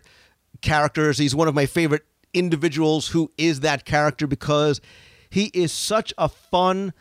[0.62, 1.18] characters.
[1.18, 4.82] He's one of my favorite individuals who is that character because
[5.30, 6.94] he is such a fun,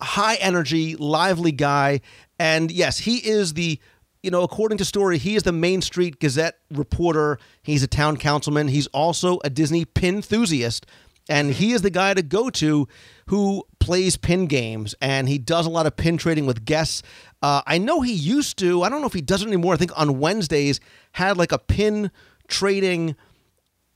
[0.00, 2.00] high energy, lively guy.
[2.38, 3.80] And yes, he is the,
[4.22, 7.38] you know, according to story, he is the Main Street Gazette reporter.
[7.62, 8.68] He's a town councilman.
[8.68, 10.86] He's also a Disney pin enthusiast.
[11.28, 12.86] And he is the guy to go to
[13.28, 17.02] who plays pin games and he does a lot of pin trading with guests.
[17.44, 19.74] Uh, I know he used to, I don't know if he does it anymore.
[19.74, 20.80] I think on Wednesdays
[21.12, 22.10] had like a pin
[22.48, 23.16] trading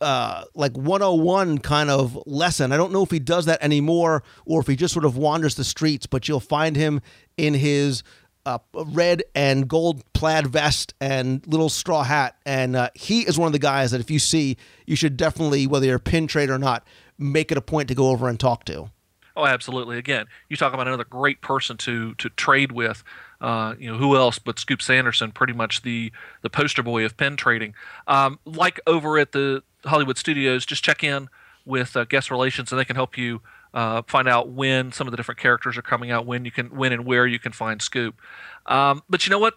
[0.02, 2.72] uh, like 101 kind of lesson.
[2.72, 5.54] I don't know if he does that anymore or if he just sort of wanders
[5.54, 7.00] the streets, but you'll find him
[7.38, 8.02] in his
[8.44, 12.36] uh, red and gold plaid vest and little straw hat.
[12.44, 15.66] And uh, he is one of the guys that if you see, you should definitely,
[15.66, 18.38] whether you're a pin trader or not, make it a point to go over and
[18.38, 18.90] talk to.
[19.38, 19.98] Oh, absolutely.
[19.98, 23.04] Again, you talk about another great person to to trade with.
[23.40, 26.10] Uh, you know, who else but Scoop Sanderson, pretty much the
[26.42, 27.74] the poster boy of pin trading.
[28.06, 31.28] Um, like over at the Hollywood studios, just check in
[31.64, 33.40] with uh, guest relations, and they can help you
[33.74, 36.66] uh, find out when some of the different characters are coming out, when you can,
[36.68, 38.20] when and where you can find Scoop.
[38.66, 39.54] Um, but you know what?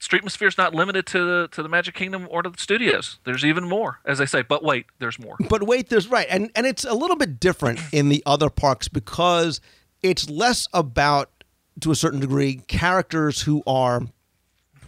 [0.00, 3.18] Streetmosphere is not limited to the to the Magic Kingdom or to the studios.
[3.24, 4.42] There's even more, as they say.
[4.42, 5.36] But wait, there's more.
[5.48, 8.88] But wait, there's right, and and it's a little bit different in the other parks
[8.88, 9.60] because
[10.02, 11.30] it's less about
[11.80, 14.02] to a certain degree characters who are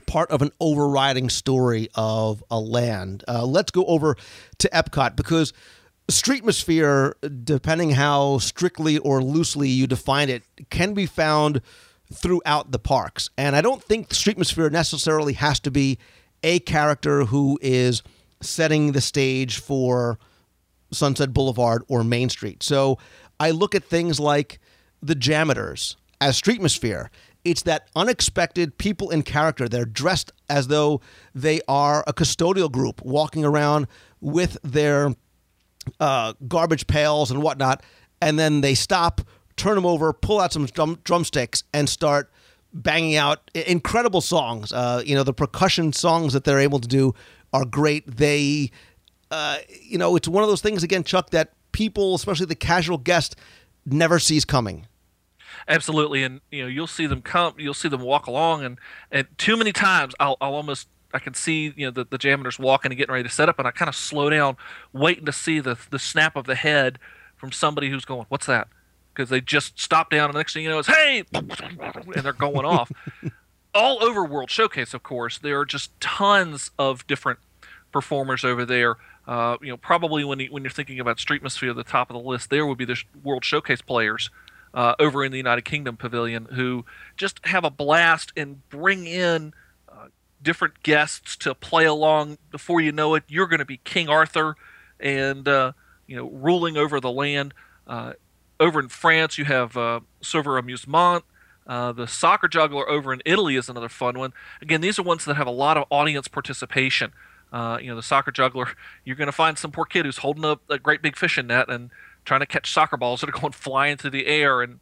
[0.06, 3.24] part of an overriding story of a land.
[3.26, 4.16] Uh, let's go over
[4.58, 5.52] to Epcot because
[6.08, 11.60] Streetmosphere, depending how strictly or loosely you define it, can be found
[12.12, 13.30] throughout the parks.
[13.36, 15.98] And I don't think Streetmosphere necessarily has to be
[16.44, 18.02] a character who is
[18.40, 20.18] setting the stage for
[20.92, 22.62] Sunset Boulevard or Main Street.
[22.62, 22.98] So
[23.40, 24.60] I look at things like
[25.02, 27.08] the Jammers as Streetmosphere.
[27.44, 29.68] It's that unexpected people in character.
[29.68, 31.00] They're dressed as though
[31.34, 33.86] they are a custodial group walking around
[34.20, 35.14] with their
[36.00, 37.82] uh, garbage pails and whatnot,
[38.20, 39.20] and then they stop,
[39.56, 42.32] turn them over, pull out some drum- drumsticks, and start
[42.72, 44.72] banging out incredible songs.
[44.72, 47.14] Uh, you know, the percussion songs that they're able to do
[47.52, 48.16] are great.
[48.16, 48.70] They,
[49.30, 52.98] uh, you know, it's one of those things again, Chuck, that people, especially the casual
[52.98, 53.36] guest,
[53.84, 54.86] never sees coming.
[55.68, 58.78] Absolutely, and you know you'll see them come, you'll see them walk along, and
[59.10, 62.58] and too many times I'll I'll almost I can see you know the the Jammers
[62.58, 64.56] walking and getting ready to set up, and I kind of slow down,
[64.92, 66.98] waiting to see the the snap of the head
[67.36, 68.68] from somebody who's going, "What's that?"
[69.12, 71.50] Because they just stop down, and the next thing you know is, "Hey!" and
[72.22, 72.92] they're going off.
[73.74, 77.40] All over World Showcase, of course, there are just tons of different
[77.92, 78.96] performers over there.
[79.26, 82.22] Uh, you know, probably when you, when you're thinking about Streetmosphere, the top of the
[82.22, 84.30] list there would be the World Showcase players
[84.76, 86.84] uh, over in the United Kingdom Pavilion who
[87.16, 89.54] just have a blast and bring in
[89.88, 90.08] uh,
[90.40, 92.36] different guests to play along.
[92.50, 94.54] Before you know it, you're going to be King Arthur
[95.00, 95.72] and uh,
[96.06, 97.54] you know ruling over the land.
[97.86, 98.12] Uh,
[98.60, 101.22] over in France, you have uh, Serveur Amusant.
[101.66, 104.32] Uh, the soccer juggler over in Italy is another fun one.
[104.60, 107.12] Again, these are ones that have a lot of audience participation.
[107.50, 108.68] Uh, you know, the soccer juggler,
[109.04, 111.68] you're going to find some poor kid who's holding up a great big fishing net
[111.70, 111.90] and
[112.26, 114.80] trying to catch soccer balls that are going flying through the air, and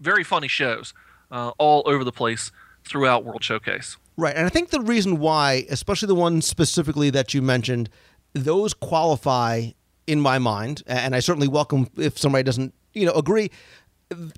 [0.00, 0.94] very funny shows
[1.30, 2.50] uh, all over the place
[2.84, 3.98] throughout World Showcase.
[4.16, 7.90] Right, and I think the reason why, especially the ones specifically that you mentioned,
[8.32, 9.70] those qualify
[10.06, 13.50] in my mind, and I certainly welcome if somebody doesn't, you know, agree,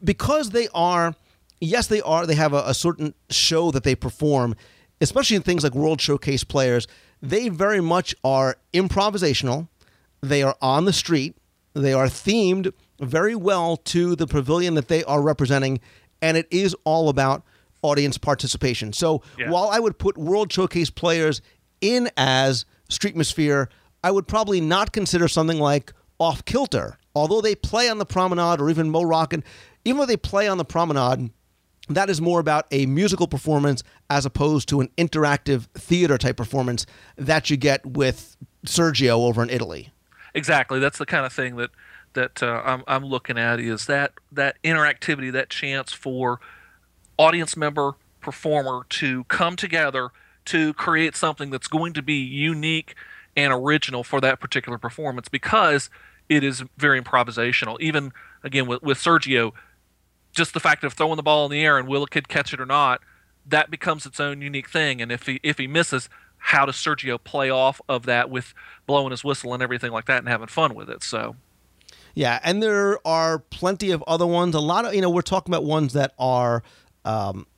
[0.02, 1.14] because they are,
[1.61, 2.26] yes, they are.
[2.26, 4.55] They have a, a certain show that they perform,
[5.00, 6.87] especially in things like World Showcase players.
[7.20, 9.68] They very much are improvisational.
[10.22, 11.37] They are on the street.
[11.76, 15.80] They are themed very well to the pavilion that they are representing,
[16.22, 17.42] and it is all about
[17.82, 18.92] audience participation.
[18.94, 19.50] So Yeah.
[19.50, 21.42] while I would put World Showcase players
[21.82, 23.66] in as Streetmosphere,
[24.02, 26.96] I would probably not consider something like Off Kilter.
[27.14, 29.44] Although they play on the promenade or even Mo Rockin',
[29.84, 31.30] even though they play on the promenade,
[31.88, 36.86] that is more about a musical performance as opposed to an interactive theater type performance
[37.16, 38.36] that you get with
[38.66, 39.92] Sergio over in Italy.
[40.37, 40.79] Exactly.
[40.79, 41.70] That's the kind of thing that
[42.12, 46.40] that uh, I'm, I'm looking at is that that interactivity, that chance for
[47.18, 50.11] audience member performer to come together
[50.46, 52.94] to create something that's going to be unique
[53.37, 55.90] and original for that particular performance because
[56.29, 57.81] it is very improvisational.
[57.81, 58.12] Even
[58.44, 59.53] again with, with Sergio,
[60.33, 62.53] just the fact of throwing the ball in the air and will a kid catch
[62.53, 63.01] it or not,
[63.46, 65.01] that becomes its own unique thing.
[65.01, 66.11] And if he if he misses,
[66.46, 68.54] how does Sergio play off of that with
[68.87, 71.02] blowing his whistle and everything like that and having fun with it?
[71.02, 71.35] So
[72.14, 74.54] yeah, and there are plenty of other ones.
[74.54, 76.62] A lot of you know we're talking about ones that are
[77.04, 77.48] um,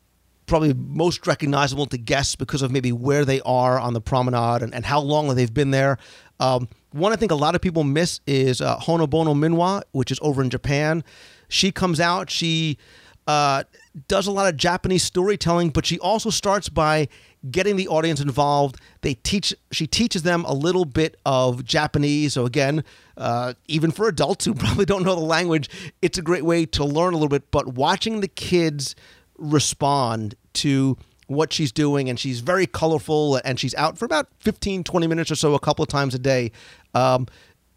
[0.47, 4.75] probably most recognizable to guests because of maybe where they are on the promenade and,
[4.75, 5.99] and how long they've been there.
[6.41, 10.19] Um, one I think a lot of people miss is uh, Honobono Minwa, which is
[10.23, 11.05] over in Japan.
[11.51, 12.79] She comes out, she
[13.27, 13.65] uh,
[14.09, 17.09] does a lot of Japanese storytelling, but she also starts by
[17.51, 18.77] getting the audience involved.
[19.03, 22.35] They teach, she teaches them a little bit of Japanese.
[22.35, 22.85] So again,
[23.17, 25.69] uh, even for adults who probably don't know the language,
[26.03, 27.51] it's a great way to learn a little bit.
[27.51, 28.95] But watching the kids
[29.37, 30.97] respond to
[31.29, 35.31] what she's doing and she's very colorful and she's out for about 15 20 minutes
[35.31, 36.51] or so a couple of times a day
[36.95, 37.27] um,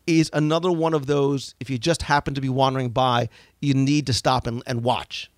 [0.08, 3.28] is another one of those if you just happen to be wandering by
[3.62, 5.30] you need to stop and, and watch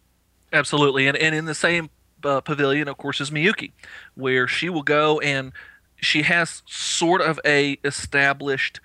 [0.53, 1.89] absolutely and, and in the same
[2.25, 3.71] uh, pavilion of course is miyuki
[4.15, 5.51] where she will go and
[5.97, 8.79] she has sort of a established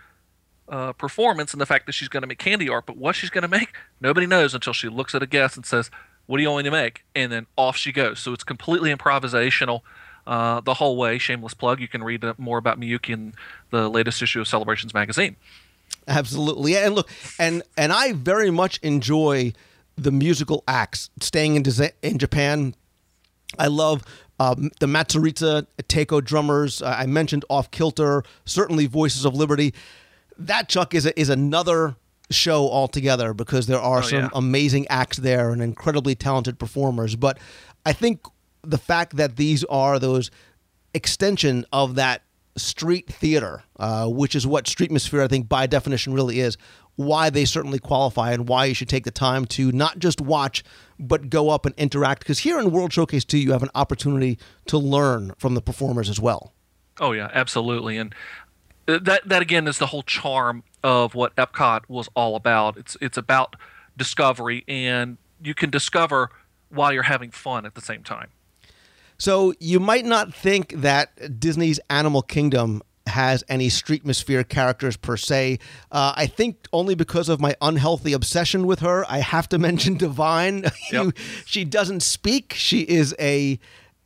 [0.68, 3.30] uh, performance in the fact that she's going to make candy art but what she's
[3.30, 5.90] going to make nobody knows until she looks at a guest and says
[6.28, 7.04] what do you want me to make?
[7.16, 8.20] And then off she goes.
[8.20, 9.80] So it's completely improvisational
[10.26, 11.16] uh, the whole way.
[11.18, 11.80] Shameless plug.
[11.80, 13.32] You can read more about Miyuki in
[13.70, 15.36] the latest issue of Celebrations magazine.
[16.06, 19.54] Absolutely, and look, and and I very much enjoy
[19.96, 21.08] the musical acts.
[21.20, 21.64] Staying in
[22.02, 22.74] in Japan,
[23.58, 24.04] I love
[24.40, 26.82] um, the Matsuriza Taiko drummers.
[26.82, 29.74] Uh, I mentioned Off Kilter, certainly Voices of Liberty.
[30.38, 31.96] That Chuck is a, is another
[32.30, 34.28] show altogether because there are oh, some yeah.
[34.34, 37.16] amazing acts there and incredibly talented performers.
[37.16, 37.38] But
[37.86, 38.20] I think
[38.62, 40.30] the fact that these are those
[40.94, 42.22] extension of that
[42.58, 46.56] street theater, uh, which is what Streetmosphere, I think, by definition, really is,
[46.96, 50.64] why they certainly qualify and why you should take the time to not just watch,
[50.98, 52.20] but go up and interact.
[52.20, 56.10] Because here in World Showcase 2, you have an opportunity to learn from the performers
[56.10, 56.52] as well.
[57.00, 57.96] Oh, yeah, absolutely.
[57.96, 58.14] And
[58.88, 62.76] uh, that, that again, is the whole charm of what Epcot was all about.
[62.76, 63.56] It's it's about
[63.96, 66.30] discovery, and you can discover
[66.68, 68.28] while you're having fun at the same time.
[69.18, 75.58] So you might not think that Disney's Animal Kingdom has any streetmosphere characters per se.
[75.90, 79.98] Uh, I think only because of my unhealthy obsession with her, I have to mention
[79.98, 80.70] DiVine.
[80.92, 81.16] Yep.
[81.44, 82.54] she doesn't speak.
[82.54, 83.58] She is a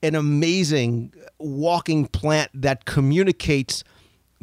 [0.04, 3.84] an amazing walking plant that communicates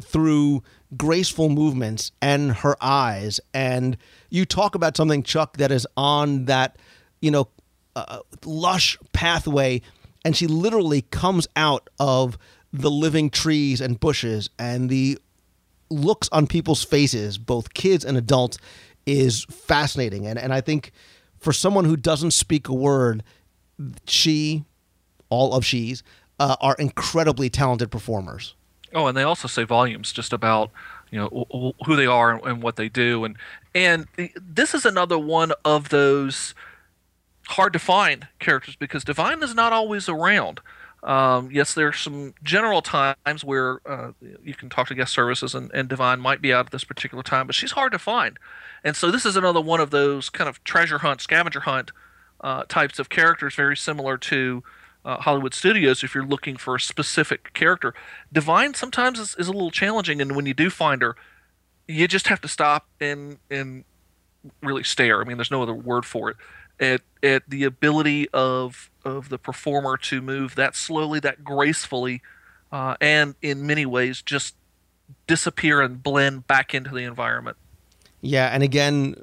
[0.02, 0.62] through
[0.96, 3.40] graceful movements and her eyes.
[3.52, 3.98] And
[4.30, 6.78] you talk about something, Chuck, that is on that,
[7.20, 7.48] you know,
[7.94, 9.82] uh, lush pathway,
[10.24, 12.38] and she literally comes out of
[12.72, 15.18] the living trees and bushes, and the
[15.90, 18.58] looks on people's faces, both kids and adults,
[19.06, 20.26] is fascinating.
[20.26, 20.92] And and I think
[21.38, 23.22] for someone who doesn't speak a word,
[24.06, 24.64] she,
[25.30, 26.02] all of she's,
[26.38, 28.54] uh, are incredibly talented performers.
[28.94, 30.70] Oh, and they also say volumes just about
[31.10, 33.36] you know who they are and what they do, and
[33.74, 34.06] and
[34.40, 36.54] this is another one of those
[37.50, 40.60] hard to find characters because DiVine is not always around.
[41.02, 44.12] Um, yes, are some general times where uh,
[44.44, 47.22] you can talk to guest services, and, and DiVine might be out at this particular
[47.22, 48.38] time, but she's hard to find.
[48.84, 51.90] And so this is another one of those kind of treasure hunt, scavenger hunt
[52.40, 54.62] uh, types of characters, very similar to
[55.04, 57.94] uh, Hollywood studios if you're looking for a specific character.
[58.34, 61.16] DiVine sometimes is, is, a little challenging, and when you do find her,
[61.88, 63.84] you just have to stop and and
[64.62, 65.20] really stare.
[65.20, 66.36] I mean, there's no other word for it.
[66.80, 72.22] At at the ability of of the performer to move that slowly, that gracefully,
[72.72, 74.54] uh, and in many ways just
[75.26, 77.56] disappear and blend back into the environment.
[78.22, 79.14] Yeah, and again,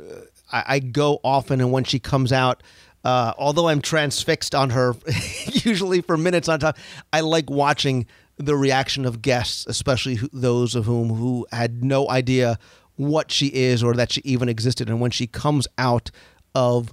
[0.51, 2.61] I, I go often, and when she comes out
[3.07, 4.93] uh, although I'm transfixed on her,
[5.45, 6.73] usually for minutes on time,
[7.13, 8.05] I like watching
[8.35, 12.59] the reaction of guests, especially those of whom who had no idea
[12.97, 14.89] what she is or that she even existed.
[14.89, 16.11] And when she comes out
[16.53, 16.91] of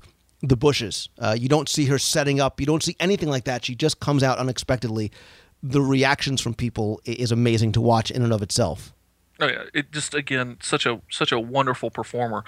[0.48, 3.64] the bushes, uh, you don't see her setting up, you don't see anything like that.
[3.64, 5.10] She just comes out unexpectedly.
[5.62, 8.92] The reactions from people is amazing to watch in and of itself.
[9.40, 12.44] Oh yeah, it just again such a such a wonderful performer.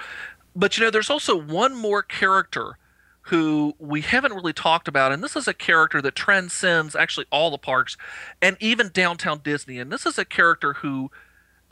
[0.54, 2.78] But you know, there's also one more character
[3.22, 7.50] who we haven't really talked about, and this is a character that transcends actually all
[7.50, 7.96] the parks
[8.40, 9.78] and even downtown Disney.
[9.78, 11.10] And this is a character who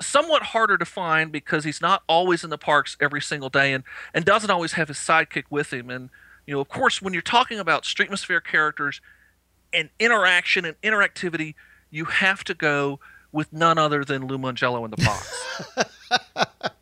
[0.01, 3.85] somewhat harder to find because he's not always in the parks every single day and,
[4.13, 5.91] and doesn't always have his sidekick with him.
[5.91, 6.11] And
[6.47, 9.01] you know, of course, when you're talking about Streetmosphere characters
[9.73, 11.55] and interaction and interactivity,
[11.91, 13.01] you have to go
[13.33, 15.45] with none other than Lou Mongello in the box.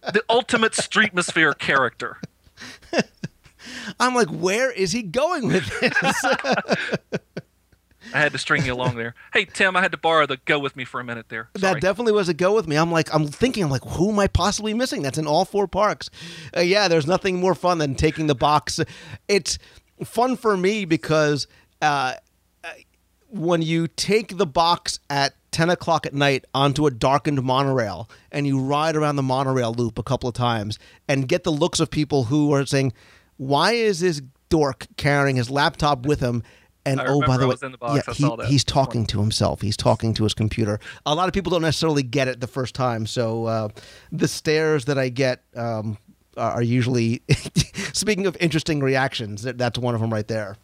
[0.12, 2.18] the ultimate Streetmosphere character.
[4.00, 6.24] I'm like, where is he going with this?
[8.14, 9.14] I had to string you along there.
[9.32, 11.48] Hey Tim, I had to borrow the go with me for a minute there.
[11.57, 11.74] Sorry.
[11.74, 12.76] that definitely was a go with me.
[12.76, 15.03] I'm like, I'm thinking, I'm like, who am I possibly missing?
[15.03, 16.11] That's in all four parks.
[16.57, 18.80] Uh, yeah, there's nothing more fun than taking the box.
[19.28, 19.59] It's
[20.05, 21.46] fun for me because
[21.80, 22.14] uh,
[23.32, 28.46] when you take the box at 10 o'clock at night onto a darkened monorail and
[28.46, 30.78] you ride around the monorail loop a couple of times
[31.09, 32.92] and get the looks of people who are saying,
[33.38, 36.42] why is this dork carrying his laptop with him?
[36.85, 38.18] And I oh, by the way, the box.
[38.18, 39.61] yeah, he- he's talking to himself.
[39.61, 40.80] He's talking to his computer.
[41.07, 43.07] A lot of people don't necessarily get it the first time.
[43.07, 43.68] So uh,
[44.11, 45.97] the stares that I get um,
[46.37, 47.22] are are usually,
[47.93, 50.57] speaking of interesting reactions, that's one of them right there.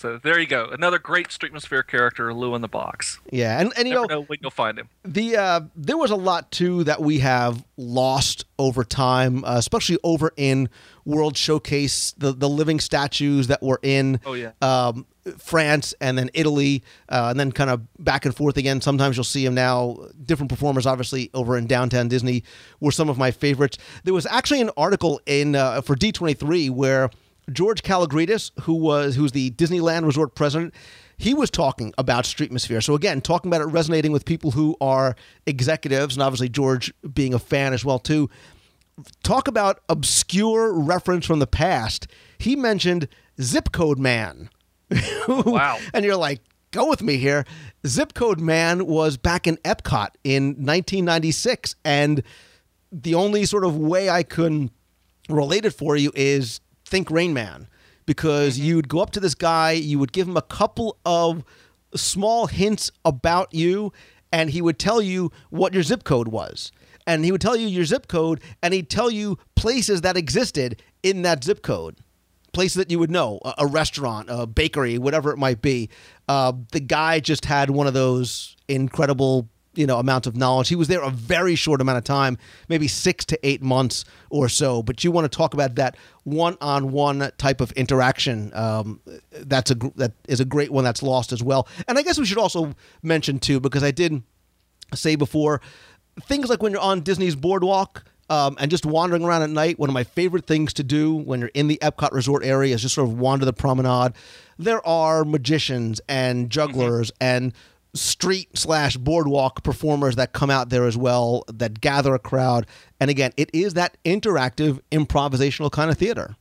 [0.00, 0.64] So there you go.
[0.72, 3.20] Another great Streetmosphere character, Lou in the box.
[3.30, 4.88] Yeah, and and you Never know know when you'll find him.
[5.04, 9.98] the uh, there was a lot too that we have lost over time, uh, especially
[10.02, 10.70] over in
[11.04, 12.12] World Showcase.
[12.16, 14.52] The the living statues that were in Oh, yeah.
[14.62, 15.04] um,
[15.36, 18.80] France and then Italy, uh, and then kind of back and forth again.
[18.80, 19.98] Sometimes you'll see them now.
[20.24, 22.42] Different performers, obviously, over in downtown Disney
[22.80, 23.76] were some of my favorites.
[24.04, 27.10] There was actually an article in uh, for D twenty three where
[27.52, 30.74] George Kalogridis, who was who's the Disneyland Resort president,
[31.16, 32.82] he was talking about Streetmosphere.
[32.82, 37.34] So again, talking about it resonating with people who are executives, and obviously George being
[37.34, 38.30] a fan as well too.
[39.22, 42.06] Talk about obscure reference from the past.
[42.38, 43.08] He mentioned
[43.40, 44.50] Zip Code Man.
[45.28, 45.78] Wow.
[45.94, 46.40] and you're like,
[46.72, 47.44] go with me here.
[47.86, 52.22] Zip Code Man was back in Epcot in 1996, and
[52.90, 54.70] the only sort of way I can
[55.28, 57.68] relate it for you is think Rain Man,
[58.04, 61.44] because you'd go up to this guy, you would give him a couple of
[61.94, 63.92] small hints about you,
[64.32, 66.72] and he would tell you what your zip code was.
[67.06, 70.82] And he would tell you your zip code, and he'd tell you places that existed
[71.02, 71.98] in that zip code.
[72.52, 75.88] Places that you would know a, a restaurant a bakery whatever it might be.
[76.28, 79.48] Uh, the guy just had one of those incredible
[79.80, 82.36] you know amounts of knowledge he was there a very short amount of time
[82.68, 87.30] maybe six to eight months or so but you want to talk about that one-on-one
[87.38, 89.00] type of interaction um,
[89.32, 92.26] that's a that is a great one that's lost as well and i guess we
[92.26, 94.22] should also mention too because i did
[94.94, 95.60] say before
[96.22, 99.78] things like when you're on Disney's boardwalk um, and just wandering around at night.
[99.78, 102.82] One of my favorite things to do when you're in the Epcot Resort area is
[102.82, 104.12] just sort of wander the promenade.
[104.58, 107.52] There are magicians and jugglers and
[107.94, 112.66] street slash boardwalk performers that come out there as well that gather a crowd.
[113.00, 116.36] And again, it is that interactive improvisational kind of theater.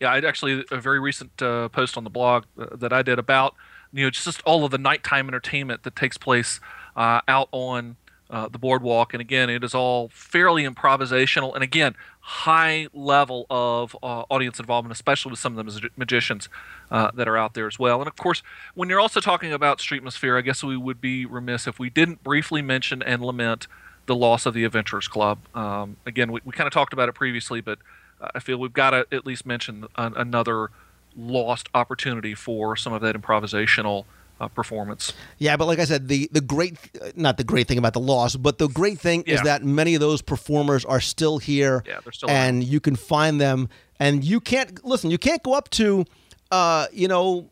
[0.00, 3.18] Yeah, I actually a very recent uh, post on the blog uh, that I did
[3.18, 3.54] about
[3.92, 6.60] you know just all of the nighttime entertainment that takes place
[6.96, 7.96] uh, out on
[8.34, 13.96] uh, the boardwalk, and again, it is all fairly improvisational, and again, high level of
[14.02, 16.48] uh, audience involvement, especially with some of the magi- magicians
[16.90, 18.00] uh, that are out there as well.
[18.00, 18.42] And of course,
[18.74, 22.24] when you're also talking about Streetmosphere, I guess we would be remiss if we didn't
[22.24, 23.68] briefly mention and lament
[24.06, 25.38] the loss of the Adventurers Club.
[25.54, 27.78] Um, again, we, we kind of talked about it previously, but
[28.34, 30.70] I feel we've got to at least mention an, another
[31.16, 34.06] lost opportunity for some of that improvisational
[34.40, 35.12] uh, performance.
[35.38, 36.76] Yeah, but like I said, the the great
[37.16, 40.00] not the great thing about the loss, but the great thing is that many of
[40.00, 41.82] those performers are still here.
[41.86, 43.68] Yeah, they're still and you can find them.
[44.00, 45.10] And you can't listen.
[45.12, 46.04] You can't go up to,
[46.50, 47.48] uh, you know,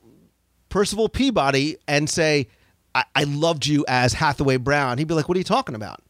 [0.70, 2.48] Percival Peabody and say,
[2.94, 6.00] I, "I loved you as Hathaway Browne." He'd be like, "What are you talking about?"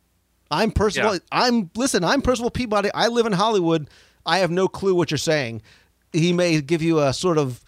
[0.50, 1.14] I'm Percival.
[1.14, 1.20] Yeah.
[1.30, 2.02] I'm listen.
[2.02, 2.90] I'm Percival Peabody.
[2.94, 3.88] I live in Hollywood.
[4.24, 5.62] I have no clue what you're saying.
[6.12, 7.62] He may give you a sort of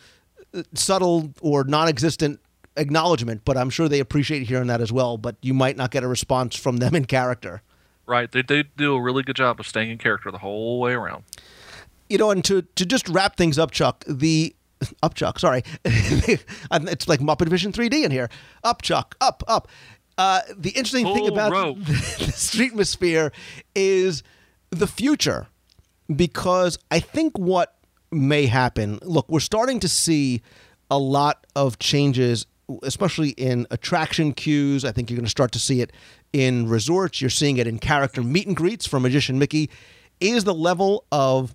[0.55, 2.41] uh, subtle or non-existent
[2.77, 5.17] acknowledgement, but I'm sure they appreciate hearing that as well.
[5.17, 7.63] But you might not get a response from them in character.
[8.07, 8.31] Right?
[8.31, 11.25] They, they do a really good job of staying in character the whole way around.
[12.09, 14.05] You know, and to to just wrap things up, Chuck.
[14.07, 14.55] The
[15.03, 15.39] up, Chuck.
[15.39, 18.29] Sorry, it's like Muppet Vision 3D in here.
[18.63, 19.17] Up, Chuck.
[19.21, 19.69] Up, up.
[20.17, 21.79] Uh, the interesting thing about rope.
[21.79, 23.33] the, the Streetmosphere
[23.75, 24.23] is
[24.71, 25.49] the future,
[26.15, 27.75] because I think what
[28.13, 28.99] may happen.
[29.03, 30.43] Look, we're starting to see
[30.91, 32.47] a lot of changes,
[32.83, 34.85] especially in attraction queues.
[34.85, 35.93] I think you're going to start to see it
[36.33, 39.71] in resorts, you're seeing it in character meet and greets from Magician Mickey,
[40.21, 41.55] is the level of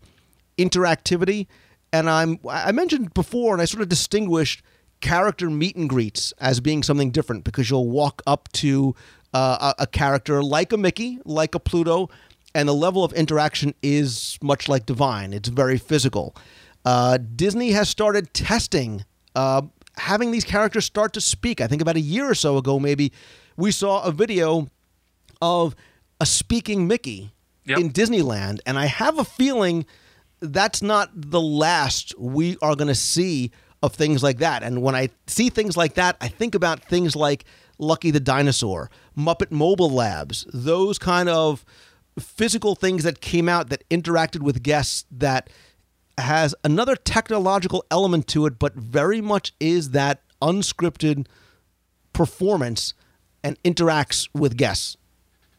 [0.57, 1.47] interactivity.
[1.91, 4.61] And I'm I mentioned before, and I sort of distinguished
[5.01, 8.95] character meet and greets as being something different because you'll walk up to
[9.33, 12.09] uh, a, a character like a Mickey, like a Pluto,
[12.53, 15.33] and the level of interaction is much like DiVine.
[15.33, 16.35] It's very physical.
[16.85, 19.05] Uh, Disney has started testing
[19.35, 19.63] uh,
[19.99, 21.61] having these characters start to speak.
[21.61, 23.11] I think about a year or so ago, maybe
[23.57, 24.69] we saw a video
[25.41, 25.75] of
[26.19, 27.31] a speaking Mickey
[27.65, 27.77] Yep.
[27.77, 29.85] in Disneyland, and I have a feeling
[30.39, 33.51] that's not the last we are going to see
[33.83, 34.63] of things like that.
[34.63, 37.45] And when I see things like that, I think about things like
[37.77, 41.63] Lucky the Dinosaur, Muppet Mobile Labs, those kind of
[42.17, 45.49] physical things that came out that interacted with guests that
[46.21, 51.27] has another technological element to it, but very much is that unscripted
[52.13, 52.93] performance
[53.43, 54.97] and interacts with guests.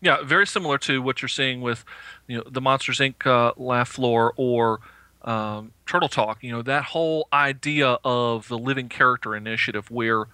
[0.00, 1.84] Yeah, very similar to what you're seeing with,
[2.26, 3.26] you know, the Monsters Inc.
[3.26, 4.80] Uh, laugh floor or
[5.22, 6.42] um, Turtle Talk.
[6.42, 10.26] You know, that whole idea of the living character initiative, where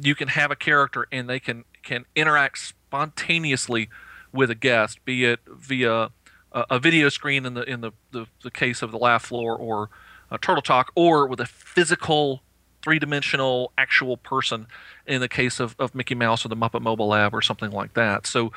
[0.00, 3.88] you can have a character and they can can interact spontaneously
[4.32, 6.10] with a guest, be it via
[6.54, 9.54] a, a video screen in the in the, the, the case of the laugh floor
[9.56, 9.90] or
[10.40, 12.42] Turtle Talk, or with a physical
[12.82, 14.66] three dimensional actual person
[15.06, 17.94] in the case of, of Mickey Mouse or the Muppet Mobile Lab or something like
[17.94, 18.26] that.
[18.26, 18.52] So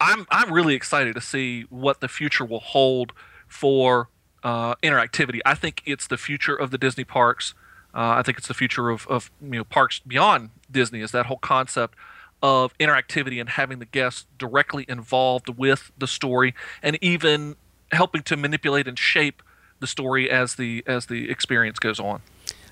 [0.00, 3.12] I'm I'm really excited to see what the future will hold
[3.48, 4.10] for
[4.42, 5.40] uh, interactivity.
[5.46, 7.54] I think it's the future of the Disney parks.
[7.94, 11.00] Uh, I think it's the future of, of you know parks beyond Disney.
[11.00, 11.96] Is that whole concept
[12.42, 17.56] of interactivity and having the guests directly involved with the story and even
[17.92, 19.42] helping to manipulate and shape
[19.80, 22.20] the story as the as the experience goes on.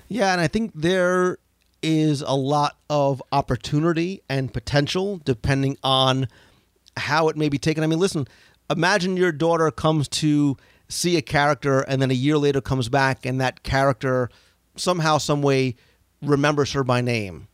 [0.07, 1.37] Yeah, and I think there
[1.81, 6.27] is a lot of opportunity and potential depending on
[6.97, 7.83] how it may be taken.
[7.83, 8.27] I mean, listen,
[8.69, 10.57] imagine your daughter comes to
[10.87, 14.29] see a character and then a year later comes back and that character
[14.75, 15.75] somehow, some way
[16.21, 17.47] remembers her by name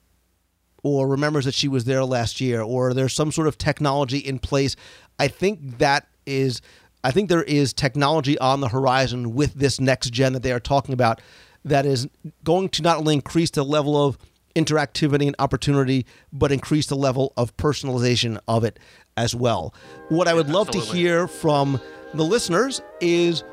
[0.84, 4.40] or remembers that she was there last year or there's some sort of technology in
[4.40, 4.76] place.
[5.20, 6.62] I think that is
[7.04, 10.60] I think there is technology on the horizon with this next gen that they are
[10.60, 11.20] talking about
[11.66, 12.08] that is
[12.44, 14.18] going to not only increase the level of
[14.56, 18.80] interactivity and opportunity, but increase the level of personalization of it
[19.18, 19.74] as well.
[20.10, 21.80] What I would love to hear from
[22.14, 23.44] the listeners is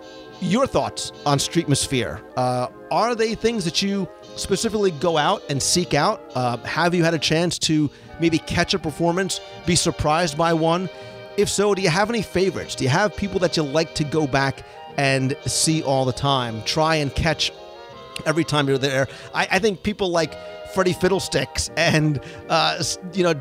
[0.40, 2.22] your thoughts on Streetmosphere.
[2.36, 4.08] Uh, are they things that you
[4.38, 6.20] specifically go out and seek out?
[6.34, 10.88] Uh, have you had a chance to maybe catch a performance, be surprised by one?
[11.36, 12.74] If so, do you have any favorites?
[12.74, 14.64] Do you have people that you like to go back
[14.96, 16.62] and see all the time?
[16.64, 17.52] Try and catch
[18.26, 19.06] every time you're there.
[19.34, 20.34] I, I think people like
[20.74, 22.82] Freddie Fiddlesticks and uh,
[23.12, 23.34] you know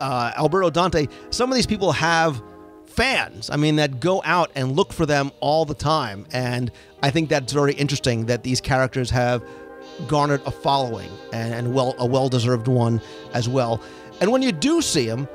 [0.00, 1.06] uh, Alberto Dante.
[1.30, 2.42] Some of these people have
[2.86, 3.50] fans.
[3.50, 6.70] I mean, that go out and look for them all the time, and
[7.02, 9.42] I think that's very interesting that these characters have
[10.06, 13.00] garnered a following and, and well a well deserved one
[13.34, 13.80] as well.
[14.20, 15.28] And when you do see them,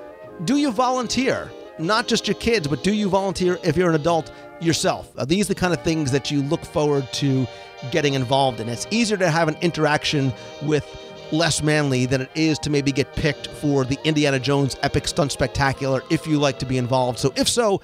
[0.46, 1.52] do you volunteer?
[1.80, 5.12] Not just your kids, but do you volunteer if you're an adult yourself?
[5.18, 7.46] Are these the kind of things that you look forward to
[7.92, 8.70] getting involved in?
[8.70, 10.34] It's easier to have an interaction
[10.64, 10.86] with
[11.32, 15.32] less manly than it is to maybe get picked for the Indiana Jones Epic Stunt
[15.32, 17.20] Spectacular if you like to be involved.
[17.20, 17.82] So, if so,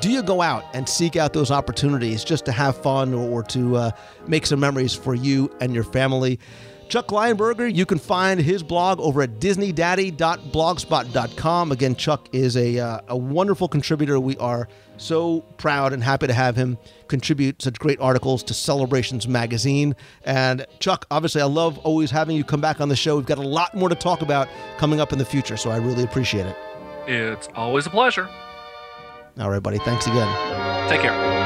[0.00, 3.76] do you go out and seek out those opportunities just to have fun or, to
[3.76, 3.90] uh,
[4.26, 6.38] make some memories for you and your family?
[6.88, 11.72] Chuck Lionberger, you can find his blog over at disneydaddy.blogspot.com.
[11.72, 14.20] Again, Chuck is a, uh, a wonderful contributor.
[14.20, 14.68] We are
[14.98, 16.76] so proud and happy to have him
[17.08, 19.96] contribute such great articles to Celebrations magazine.
[20.24, 23.16] And Chuck, obviously, I love always having you come back on the show.
[23.16, 25.78] We've got a lot more to talk about coming up in the future, so I
[25.78, 26.56] really appreciate it.
[27.06, 28.28] It's always a pleasure.
[29.38, 29.78] All right, buddy.
[29.78, 30.28] Thanks again.
[30.88, 31.41] Take care.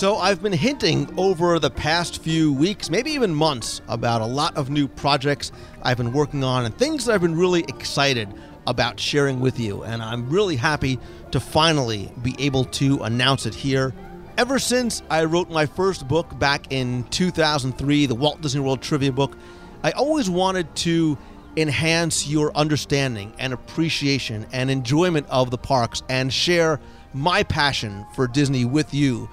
[0.00, 4.56] So I've been hinting over the past few weeks, maybe even months, about a lot
[4.56, 8.32] of new projects I've been working on and things that I've been really excited
[8.66, 9.82] about sharing with you.
[9.84, 10.98] And I'm really happy
[11.32, 13.92] to finally be able to announce it here.
[14.38, 19.12] Ever since I wrote my first book back in 2003, the Walt Disney World Trivia
[19.12, 19.36] book,
[19.82, 21.18] I always wanted to
[21.58, 26.80] enhance your understanding and appreciation and enjoyment of the parks and share
[27.12, 29.28] my passion for Disney with you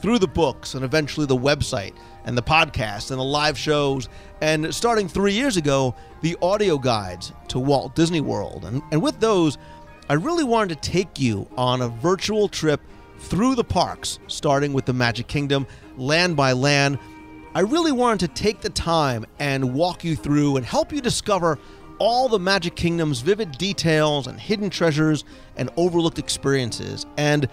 [0.00, 1.94] through the books and eventually the website
[2.24, 4.08] and the podcast and the live shows,
[4.40, 8.64] and starting three years ago, the audio guides to Walt Disney World.
[8.64, 9.58] And, and with those,
[10.08, 12.80] I really wanted to take you on a virtual trip
[13.18, 16.98] through the parks, starting with the Magic Kingdom, land by land.
[17.54, 21.58] I really wanted to take the time and walk you through and help you discover
[21.98, 25.24] all the Magic Kingdom's vivid details and hidden treasures
[25.56, 27.04] and overlooked experiences.
[27.18, 27.48] And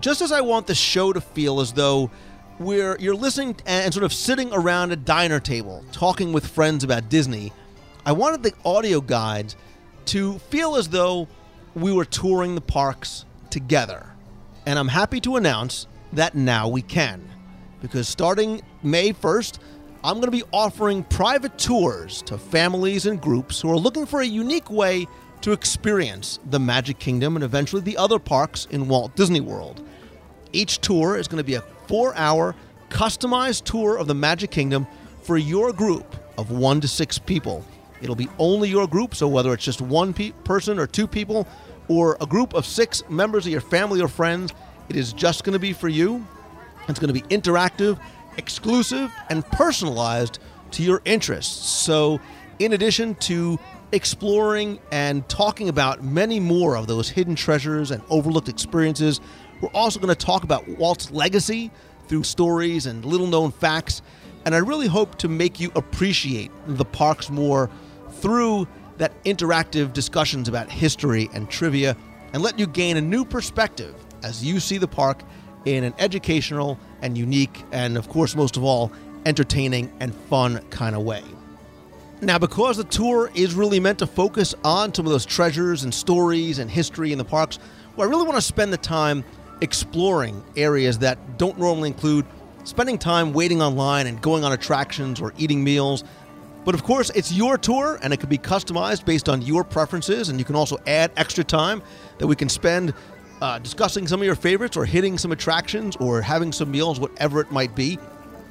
[0.00, 2.10] just as I want the show to feel as though
[2.58, 7.08] we're you're listening and sort of sitting around a diner table talking with friends about
[7.08, 7.52] Disney,
[8.04, 9.56] I wanted the audio guides
[10.06, 11.28] to feel as though
[11.74, 14.06] we were touring the parks together.
[14.64, 17.28] And I'm happy to announce that now we can.
[17.82, 19.58] Because starting May 1st,
[20.02, 24.20] I'm going to be offering private tours to families and groups who are looking for
[24.20, 25.06] a unique way
[25.46, 29.80] to experience the Magic Kingdom and eventually the other parks in Walt Disney World.
[30.52, 32.56] Each tour is going to be a four hour
[32.88, 34.88] customized tour of the Magic Kingdom
[35.22, 37.64] for your group of one to six people.
[38.02, 41.46] It'll be only your group, so whether it's just one pe- person or two people,
[41.86, 44.52] or a group of six members of your family or friends,
[44.88, 46.26] it is just going to be for you.
[46.88, 48.00] It's going to be interactive,
[48.36, 50.40] exclusive, and personalized
[50.72, 51.70] to your interests.
[51.70, 52.18] So,
[52.58, 53.60] in addition to
[53.92, 59.20] exploring and talking about many more of those hidden treasures and overlooked experiences,
[59.60, 61.70] we're also going to talk about Walt's legacy
[62.08, 64.02] through stories and little known facts.
[64.44, 67.70] And I really hope to make you appreciate the parks more
[68.10, 68.68] through
[68.98, 71.96] that interactive discussions about history and trivia
[72.32, 75.22] and let you gain a new perspective as you see the park
[75.64, 78.90] in an educational and unique and of course most of all
[79.26, 81.22] entertaining and fun kind of way.
[82.22, 85.92] Now, because the tour is really meant to focus on some of those treasures and
[85.92, 87.58] stories and history in the parks,
[87.94, 89.24] well, I really want to spend the time
[89.60, 92.26] exploring areas that don't normally include
[92.64, 96.04] spending time waiting online and going on attractions or eating meals
[96.66, 100.30] but of course, it's your tour and it can be customized based on your preferences.
[100.30, 101.80] And you can also add extra time
[102.18, 102.92] that we can spend
[103.40, 107.40] uh, discussing some of your favorites or hitting some attractions or having some meals, whatever
[107.40, 108.00] it might be.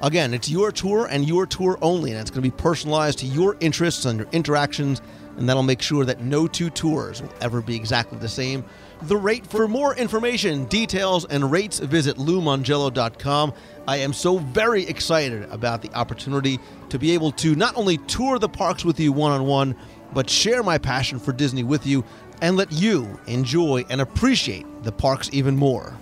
[0.02, 3.26] Again, it's your tour and your tour only, and it's going to be personalized to
[3.26, 5.00] your interests and your interactions,
[5.38, 8.62] and that'll make sure that no two tours will ever be exactly the same.
[9.02, 13.54] The rate for more information, details, and rates, visit loumongello.com.
[13.88, 16.58] I am so very excited about the opportunity
[16.90, 19.76] to be able to not only tour the parks with you one on one,
[20.12, 22.04] but share my passion for Disney with you
[22.42, 25.98] and let you enjoy and appreciate the parks even more.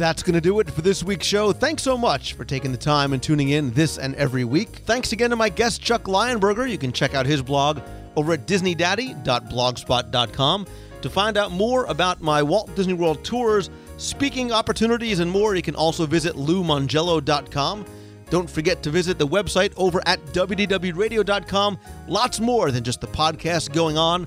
[0.00, 1.52] That's going to do it for this week's show.
[1.52, 4.80] Thanks so much for taking the time and tuning in this and every week.
[4.86, 6.70] Thanks again to my guest, Chuck Lionberger.
[6.70, 7.80] You can check out his blog
[8.16, 10.66] over at disneydaddy.blogspot.com.
[11.02, 15.60] To find out more about my Walt Disney World tours, speaking opportunities, and more, you
[15.60, 17.84] can also visit loumongello.com.
[18.30, 21.78] Don't forget to visit the website over at wdwradio.com.
[22.08, 24.26] Lots more than just the podcast going on.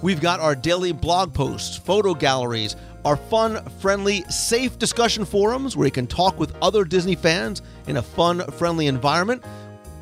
[0.00, 2.76] We've got our daily blog posts, photo galleries,
[3.08, 7.96] our fun, friendly, safe discussion forums where you can talk with other Disney fans in
[7.96, 9.42] a fun, friendly environment.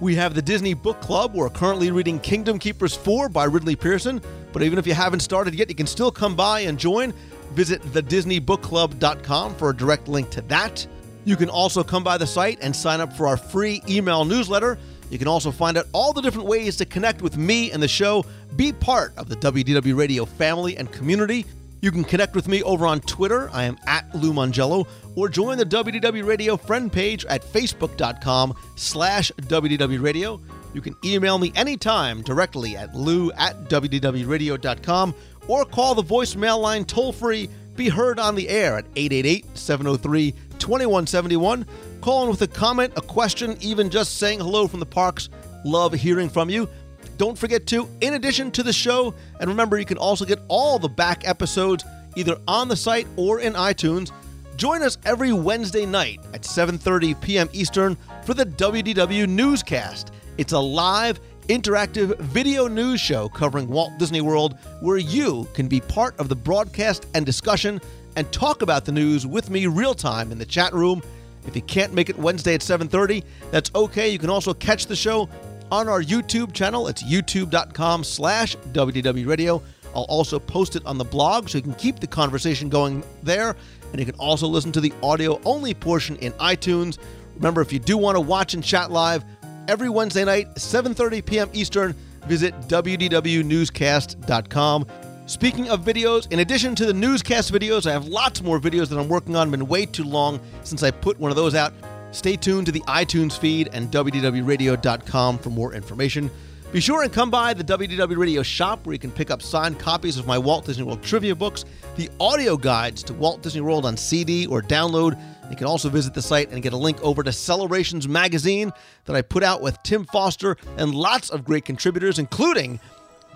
[0.00, 1.32] We have the Disney Book Club.
[1.32, 4.20] We're currently reading Kingdom Keepers 4 by Ridley Pearson,
[4.52, 7.14] but even if you haven't started yet, you can still come by and join.
[7.52, 10.84] Visit thedisneybookclub.com for a direct link to that.
[11.24, 14.78] You can also come by the site and sign up for our free email newsletter.
[15.10, 17.86] You can also find out all the different ways to connect with me and the
[17.86, 18.24] show,
[18.56, 21.46] be part of the WDW Radio family and community.
[21.86, 23.48] You can connect with me over on Twitter.
[23.52, 29.30] I am at Lou Mongello, or join the WDW Radio friend page at facebook.com slash
[29.42, 30.40] WDW Radio.
[30.74, 35.14] You can email me anytime directly at lou at WDWRadio.com
[35.46, 37.48] or call the voicemail line toll free.
[37.76, 41.66] Be heard on the air at 888 703 2171.
[42.00, 45.28] Call in with a comment, a question, even just saying hello from the parks.
[45.64, 46.68] Love hearing from you.
[47.16, 50.78] Don't forget to, in addition to the show, and remember you can also get all
[50.78, 54.10] the back episodes either on the site or in iTunes.
[54.56, 57.48] Join us every Wednesday night at 7:30 p.m.
[57.52, 60.12] Eastern for the WDW Newscast.
[60.38, 65.80] It's a live, interactive video news show covering Walt Disney World where you can be
[65.80, 67.80] part of the broadcast and discussion
[68.16, 71.02] and talk about the news with me real time in the chat room.
[71.46, 74.08] If you can't make it Wednesday at 7:30, that's okay.
[74.08, 75.28] You can also catch the show
[75.70, 76.88] on our YouTube channel.
[76.88, 79.62] It's youtube.com slash WDW Radio.
[79.94, 83.56] I'll also post it on the blog so you can keep the conversation going there.
[83.90, 86.98] And you can also listen to the audio only portion in iTunes.
[87.36, 89.24] Remember, if you do want to watch and chat live,
[89.68, 91.48] every Wednesday night, 7.30 p.m.
[91.52, 91.94] Eastern,
[92.26, 94.86] visit wdwnewscast.com.
[95.26, 98.98] Speaking of videos, in addition to the newscast videos, I have lots more videos that
[98.98, 99.50] I'm working on.
[99.50, 101.72] Been way too long since I put one of those out.
[102.16, 106.30] Stay tuned to the iTunes feed and wdwradio.com for more information.
[106.72, 109.78] Be sure and come by the WDW Radio shop where you can pick up signed
[109.78, 113.84] copies of my Walt Disney World trivia books, the audio guides to Walt Disney World
[113.84, 115.20] on CD or download.
[115.50, 118.72] You can also visit the site and get a link over to Celebrations magazine
[119.04, 122.80] that I put out with Tim Foster and lots of great contributors, including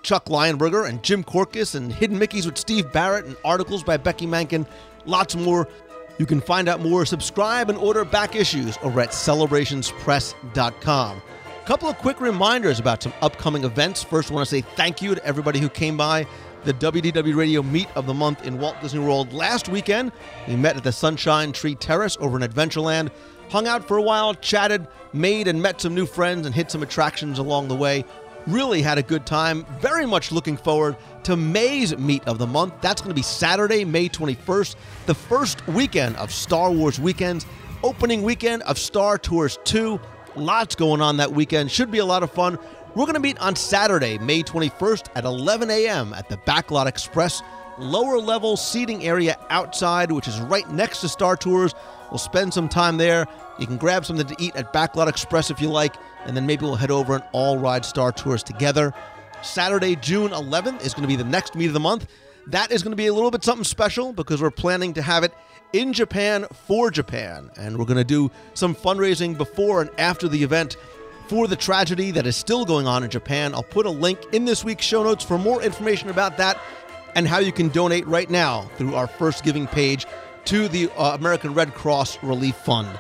[0.02, 4.26] Chuck Lionberger and Jim Korkis and Hidden Mickeys with Steve Barrett and articles by Becky
[4.26, 4.66] Mankin.
[5.04, 5.68] Lots more.
[6.20, 11.16] You can find out more, subscribe, and order back issues over at celebrationspress.com.
[11.16, 14.02] A couple of quick reminders about some upcoming events.
[14.02, 16.26] First, I want to say thank you to everybody who came by
[16.64, 20.12] the WDW Radio Meet of the Month in Walt Disney World last weekend.
[20.46, 23.08] We met at the Sunshine Tree Terrace over in Adventureland,
[23.48, 26.82] hung out for a while, chatted, made and met some new friends, and hit some
[26.82, 28.04] attractions along the way.
[28.46, 29.64] Really had a good time.
[29.80, 32.74] Very much looking forward to May's Meet of the Month.
[32.80, 37.46] That's going to be Saturday, May 21st, the first weekend of Star Wars weekends,
[37.82, 40.00] opening weekend of Star Tours 2.
[40.36, 41.70] Lots going on that weekend.
[41.70, 42.58] Should be a lot of fun.
[42.94, 46.12] We're going to meet on Saturday, May 21st at 11 a.m.
[46.12, 47.42] at the Backlot Express
[47.80, 51.74] lower level seating area outside, which is right next to Star Tours.
[52.10, 53.26] We'll spend some time there.
[53.58, 55.94] You can grab something to eat at Backlot Express if you like,
[56.24, 58.92] and then maybe we'll head over and all ride Star Tours together.
[59.43, 62.07] Saturday, June 11th is going to be the next meet of the month.
[62.47, 65.24] That is going to be a little bit something special because we're planning to have
[65.24, 65.32] it
[65.72, 67.51] in Japan for Japan.
[67.57, 70.76] And we're going to do some fundraising before and after the event
[71.28, 73.55] for the tragedy that is still going on in Japan.
[73.55, 76.61] I'll put a link in this week's show notes for more information about that
[77.14, 80.07] and how you can donate right now through our first giving page
[80.47, 82.99] to the uh, American Red Cross Relief Fund.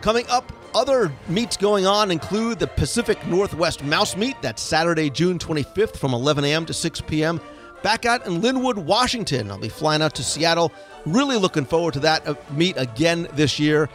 [0.00, 4.40] Coming up, other meets going on include the Pacific Northwest Mouse Meet.
[4.42, 6.66] That's Saturday, June 25th from 11 a.m.
[6.66, 7.40] to 6 p.m.
[7.82, 9.50] Back out in Lynnwood, Washington.
[9.50, 10.72] I'll be flying out to Seattle.
[11.06, 13.88] Really looking forward to that uh, meet again this year.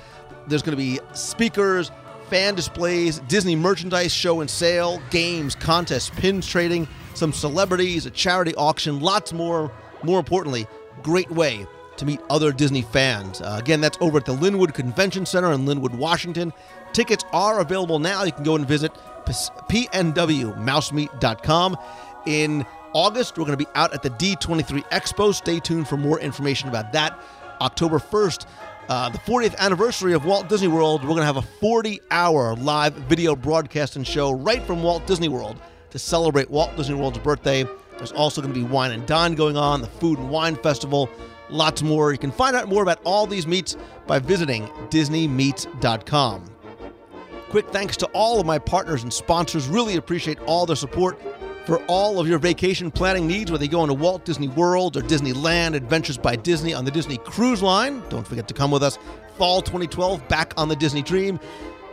[0.48, 1.92] There's going to be speakers,
[2.30, 8.56] fan displays, Disney merchandise show and sale, games, contests, pins trading, some celebrities, a charity
[8.56, 9.72] auction, lots more.
[10.04, 10.68] More importantly,
[11.02, 11.66] great way
[12.04, 13.40] to meet other Disney fans.
[13.42, 16.52] Uh, again, that's over at the Lynnwood Convention Center in Lynnwood, Washington.
[16.92, 18.24] Tickets are available now.
[18.24, 18.92] You can go and visit
[19.26, 21.78] pnwmousemeet.com.
[22.26, 25.34] In August, we're going to be out at the D23 Expo.
[25.34, 27.20] Stay tuned for more information about that.
[27.62, 28.46] October 1st,
[28.90, 32.56] uh, the 40th anniversary of Walt Disney World, we're going to have a 40 hour
[32.56, 35.58] live video broadcast and show right from Walt Disney World
[35.92, 37.66] to celebrate Walt Disney World's birthday.
[37.98, 41.10] There's also going to be Wine and Dine going on, the Food and Wine Festival,
[41.54, 42.12] lots more.
[42.12, 43.78] You can find out more about all these meets
[44.08, 46.46] by visiting DisneyMeets.com.
[47.50, 49.68] Quick thanks to all of my partners and sponsors.
[49.68, 51.22] Really appreciate all their support
[51.66, 55.02] for all of your vacation planning needs, whether you go into Walt Disney World or
[55.02, 58.04] Disneyland, Adventures by Disney on the Disney Cruise Line.
[58.10, 58.98] Don't forget to come with us
[59.38, 61.40] fall 2012 back on the Disney Dream.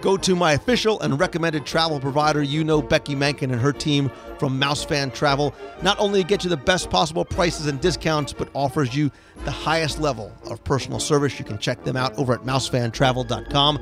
[0.01, 2.42] Go to my official and recommended travel provider.
[2.42, 5.55] You know Becky Mankin and her team from Mousefan Travel.
[5.82, 9.11] Not only get you the best possible prices and discounts, but offers you
[9.44, 11.38] the highest level of personal service.
[11.38, 13.76] You can check them out over at mousefantravel.com.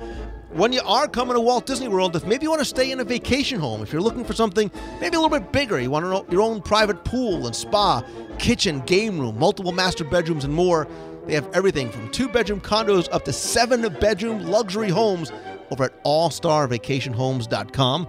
[0.50, 2.98] When you are coming to Walt Disney World, if maybe you want to stay in
[2.98, 6.32] a vacation home, if you're looking for something maybe a little bit bigger, you want
[6.32, 8.02] your own private pool and spa,
[8.38, 10.88] kitchen, game room, multiple master bedrooms, and more,
[11.26, 15.30] they have everything from two bedroom condos up to seven bedroom luxury homes
[15.70, 18.06] over at allstarvacationhomes.com.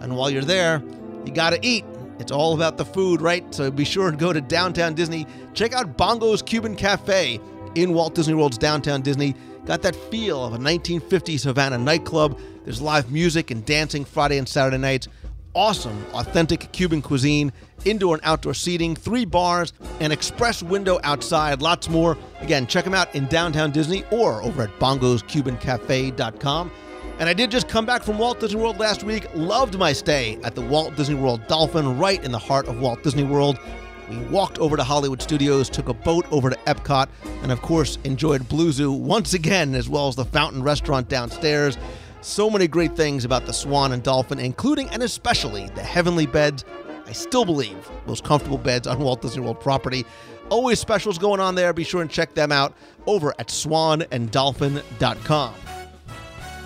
[0.00, 0.82] And while you're there,
[1.24, 1.84] you got to eat.
[2.18, 3.44] It's all about the food, right?
[3.54, 5.26] So be sure to go to downtown Disney.
[5.54, 7.40] Check out Bongo's Cuban Cafe
[7.74, 9.34] in Walt Disney World's downtown Disney.
[9.66, 12.38] Got that feel of a 1950s Havana nightclub.
[12.64, 15.08] There's live music and dancing Friday and Saturday nights.
[15.54, 17.52] Awesome, authentic Cuban cuisine,
[17.84, 22.16] indoor and outdoor seating, three bars, an express window outside, lots more.
[22.40, 26.70] Again, check them out in downtown Disney or over at bongoscubancafe.com.
[27.18, 29.26] And I did just come back from Walt Disney World last week.
[29.34, 33.02] Loved my stay at the Walt Disney World Dolphin, right in the heart of Walt
[33.02, 33.58] Disney World.
[34.08, 37.08] We walked over to Hollywood Studios, took a boat over to Epcot,
[37.42, 41.76] and of course enjoyed Blue Zoo once again, as well as the Fountain Restaurant downstairs.
[42.20, 46.64] So many great things about the Swan and Dolphin, including and especially the Heavenly Beds.
[47.06, 50.06] I still believe most comfortable beds on Walt Disney World property.
[50.50, 51.72] Always specials going on there.
[51.72, 52.74] Be sure and check them out
[53.06, 55.54] over at swananddolphin.com.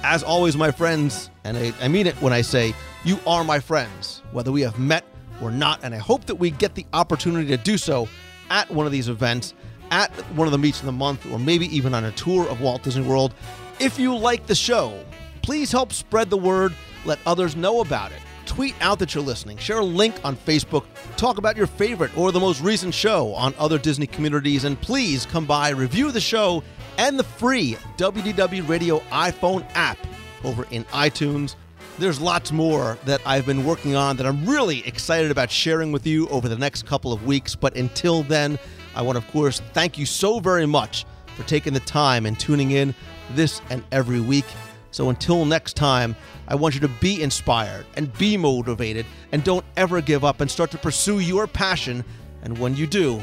[0.04, 2.74] As always, my friends, and I, I, mean it when I say
[3.04, 5.04] you are my friends, whether we have met
[5.40, 8.08] or not, and I hope that we get the opportunity to do so
[8.50, 9.54] at one of these events,
[9.92, 12.60] at one of the meets of the month, or maybe even on a tour of
[12.60, 13.32] Walt Disney World.
[13.78, 15.04] If you like the show,
[15.40, 16.74] please help spread the word,
[17.04, 18.18] let others know about it.
[18.44, 20.84] Tweet out that you're listening, share a link on Facebook,
[21.16, 25.26] talk about your favorite or the most recent show on other Disney communities, and please
[25.26, 26.64] come by, review the show
[26.98, 29.98] and the free WDW Radio iPhone app
[30.44, 31.56] over in iTunes.
[31.98, 36.06] There's lots more that I've been working on that I'm really excited about sharing with
[36.06, 37.54] you over the next couple of weeks.
[37.54, 38.58] But until then,
[38.94, 41.04] I want to, of course, thank you so very much
[41.36, 42.94] for taking the time and tuning in
[43.34, 44.46] this and every week.
[44.90, 46.16] So until next time,
[46.48, 50.50] I want you to be inspired and be motivated and don't ever give up and
[50.50, 52.04] start to pursue your passion.
[52.42, 53.20] And when you do,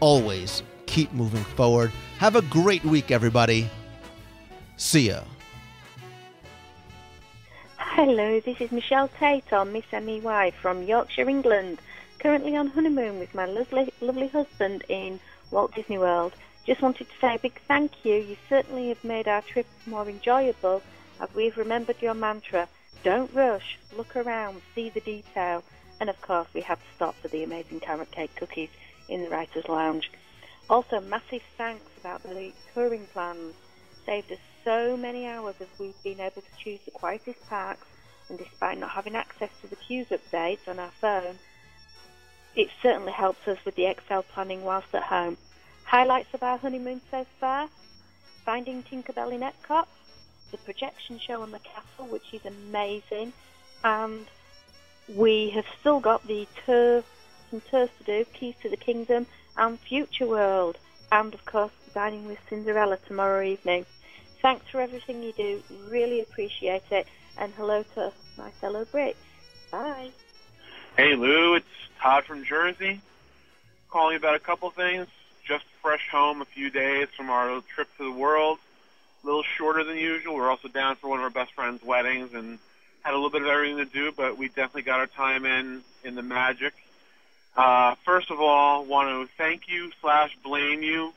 [0.00, 0.62] always
[0.92, 1.90] keep moving forward.
[2.18, 3.70] Have a great week, everybody.
[4.76, 5.20] See ya.
[7.78, 11.78] Hello, this is Michelle Tate on Miss MEY from Yorkshire, England.
[12.18, 15.18] Currently on honeymoon with my lovely, lovely husband in
[15.50, 16.34] Walt Disney World.
[16.66, 18.16] Just wanted to say a big thank you.
[18.16, 20.82] You certainly have made our trip more enjoyable
[21.20, 22.68] as we've remembered your mantra.
[23.02, 25.64] Don't rush, look around, see the detail.
[26.00, 28.70] And of course, we had to stop for the amazing carrot cake cookies
[29.08, 30.10] in the Writers' Lounge.
[30.70, 33.54] Also, massive thanks about the touring plans.
[34.06, 37.86] Saved us so many hours as we've been able to choose the quietest parks,
[38.28, 41.38] and despite not having access to the queues updates on our phone,
[42.56, 45.36] it certainly helps us with the Excel planning whilst at home.
[45.84, 47.68] Highlights of our honeymoon so far
[48.44, 49.86] Finding Tinkerbell in Epcot,
[50.50, 53.32] the projection show on the castle, which is amazing,
[53.84, 54.26] and
[55.14, 57.04] we have still got the tour,
[57.50, 59.26] some tours to do, Keys to the Kingdom
[59.56, 60.78] and Future World,
[61.10, 63.84] and of course, dining with Cinderella tomorrow evening.
[64.40, 65.62] Thanks for everything you do.
[65.88, 67.06] Really appreciate it.
[67.38, 69.14] And hello to my fellow Brits.
[69.70, 70.10] Bye.
[70.96, 71.66] Hey Lou, it's
[72.00, 73.00] Todd from Jersey.
[73.90, 75.06] Calling about a couple things.
[75.44, 78.58] Just fresh home a few days from our trip to the world.
[79.22, 80.34] A little shorter than usual.
[80.34, 82.58] We're also down for one of our best friends' weddings and
[83.02, 85.82] had a little bit of everything to do, but we definitely got our time in
[86.04, 86.74] in the magic.
[87.56, 91.12] Uh, first of all, want to thank you slash blame you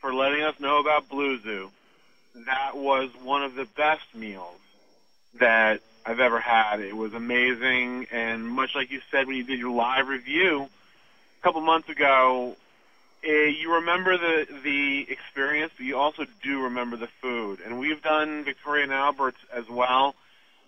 [0.00, 1.70] for letting us know about Blue Zoo.
[2.46, 4.60] That was one of the best meals
[5.38, 6.80] that I've ever had.
[6.80, 10.68] It was amazing, and much like you said when you did your live review
[11.40, 12.56] a couple months ago,
[13.24, 17.58] eh, you remember the the experience, but you also do remember the food.
[17.64, 20.14] And we've done Victoria and Albert's as well,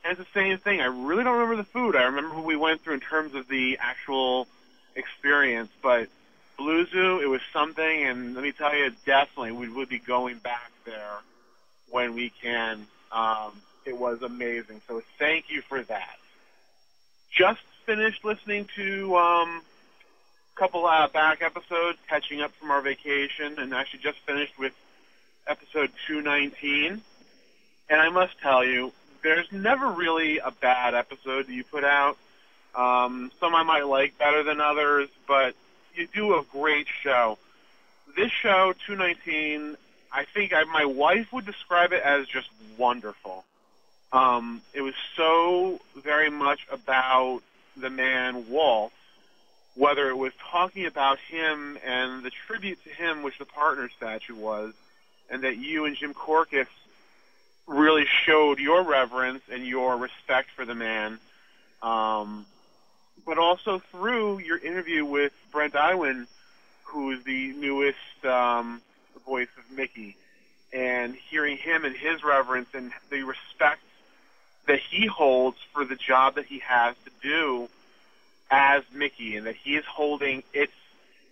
[0.05, 0.81] and it's the same thing.
[0.81, 1.95] I really don't remember the food.
[1.95, 4.49] I remember what we went through in terms of the actual
[4.97, 6.09] experience, but
[6.57, 10.39] Blue Zoo, it was something, and let me tell you, definitely we would be going
[10.39, 11.19] back there
[11.91, 12.87] when we can.
[13.11, 13.53] Um,
[13.85, 14.81] it was amazing.
[14.87, 16.17] So thank you for that.
[17.31, 19.63] Just finished listening to um,
[20.55, 24.73] a couple uh, back episodes, catching up from our vacation, and actually just finished with
[25.47, 27.03] episode 219.
[27.91, 28.93] And I must tell you,
[29.23, 32.17] there's never really a bad episode that you put out.
[32.75, 35.55] Um, some I might like better than others, but
[35.95, 37.39] you do a great show.
[38.17, 39.77] This show, 219,
[40.13, 43.45] I think I, my wife would describe it as just wonderful.
[44.13, 47.43] Um, it was so very much about
[47.77, 48.93] the man Walt,
[49.75, 54.37] whether it was talking about him and the tribute to him, which the partner statue
[54.37, 54.73] was,
[55.31, 56.69] and that you and Jim Korkis
[57.67, 61.19] really showed your reverence and your respect for the man.
[61.83, 62.47] Um,
[63.27, 66.27] but also through your interview with Bret Iwan,
[66.85, 68.81] who is the newest um,
[69.27, 70.17] voice of Mickey,
[70.73, 73.81] and hearing him and his reverence and the respect
[74.67, 77.69] that he holds for the job that he has to do
[78.51, 80.73] as Mickey, and that he is holding it's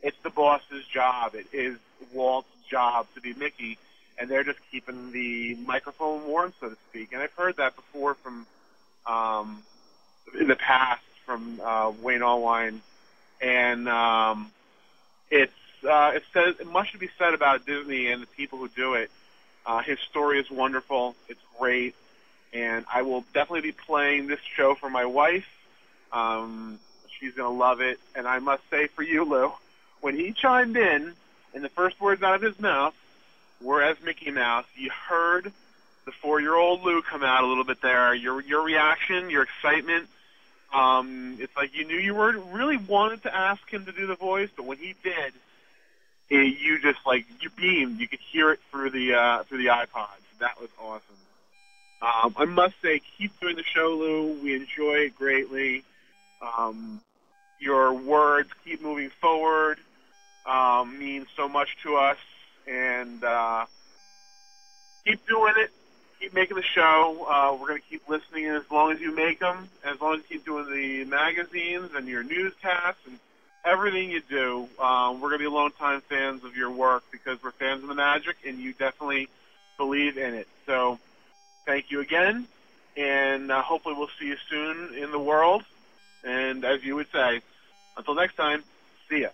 [0.02, 1.34] it's the boss's job.
[1.34, 1.78] It is
[2.12, 3.78] Walt's job to be Mickey,
[4.18, 7.12] and they're just keeping the microphone warm, so to speak.
[7.12, 8.46] And I've heard that before from
[9.06, 9.62] um,
[10.38, 12.78] in the past from uh, Wayne Allwine,
[13.40, 14.50] and um,
[15.30, 15.52] it's
[15.88, 19.10] uh, it says much to be said about Disney and the people who do it.
[19.64, 21.14] Uh, his story is wonderful.
[21.28, 21.94] It's great,
[22.52, 25.48] and I will definitely be playing this show for my wife.
[26.12, 26.78] Um,
[27.18, 29.52] she's gonna love it, and I must say for you, Lou,
[30.00, 31.12] when he chimed in,
[31.54, 32.94] and the first words out of his mouth
[33.60, 35.52] were as Mickey Mouse, you heard
[36.04, 38.12] the four-year-old Lou come out a little bit there.
[38.14, 40.08] Your your reaction, your excitement.
[40.72, 44.16] Um, it's like you knew you were really wanted to ask him to do the
[44.16, 45.32] voice, but when he did,
[46.30, 48.00] it, you just like you beamed.
[48.00, 50.24] You could hear it through the uh, through the iPods.
[50.40, 51.02] That was awesome.
[52.00, 54.40] Um, I must say, keep doing the show, Lou.
[54.42, 55.84] We enjoy it greatly.
[56.40, 57.00] Um,
[57.60, 59.78] your words keep moving forward
[60.46, 62.18] um, mean so much to us,
[62.66, 63.66] and uh,
[65.06, 65.70] keep doing it.
[66.22, 67.26] Keep making the show.
[67.28, 70.18] Uh, we're going to keep listening as long as you make them, as long as
[70.20, 73.18] you keep doing the magazines and your newscasts and
[73.64, 74.68] everything you do.
[74.78, 77.96] Um, we're going to be longtime fans of your work because we're fans of the
[77.96, 79.28] magic, and you definitely
[79.76, 80.46] believe in it.
[80.64, 81.00] So,
[81.66, 82.46] thank you again,
[82.96, 85.64] and uh, hopefully we'll see you soon in the world.
[86.24, 87.40] And as you would say,
[87.96, 88.62] until next time,
[89.08, 89.30] see ya.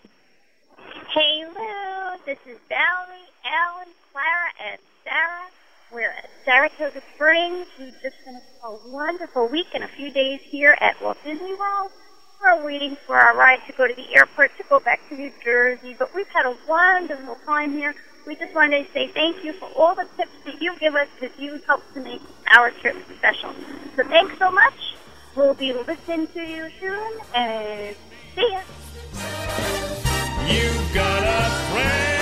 [1.11, 5.51] Hey Lou, this is Valerie, Alan, Clara, and Sarah.
[5.91, 7.67] We're at Saratoga Springs.
[7.79, 11.91] We just finished a wonderful week and a few days here at Walt Disney World.
[12.43, 15.33] We're waiting for our ride to go to the airport to go back to New
[15.43, 17.95] Jersey, but we've had a wonderful time here.
[18.27, 21.09] We just wanted to say thank you for all the tips that you give us
[21.19, 22.21] because you help to make
[22.55, 23.55] our trip special.
[23.97, 24.95] So thanks so much.
[25.37, 27.97] We'll be listening to you soon, and
[28.35, 28.61] see ya.
[30.47, 32.18] You've got a friend.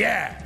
[0.00, 0.39] yeah.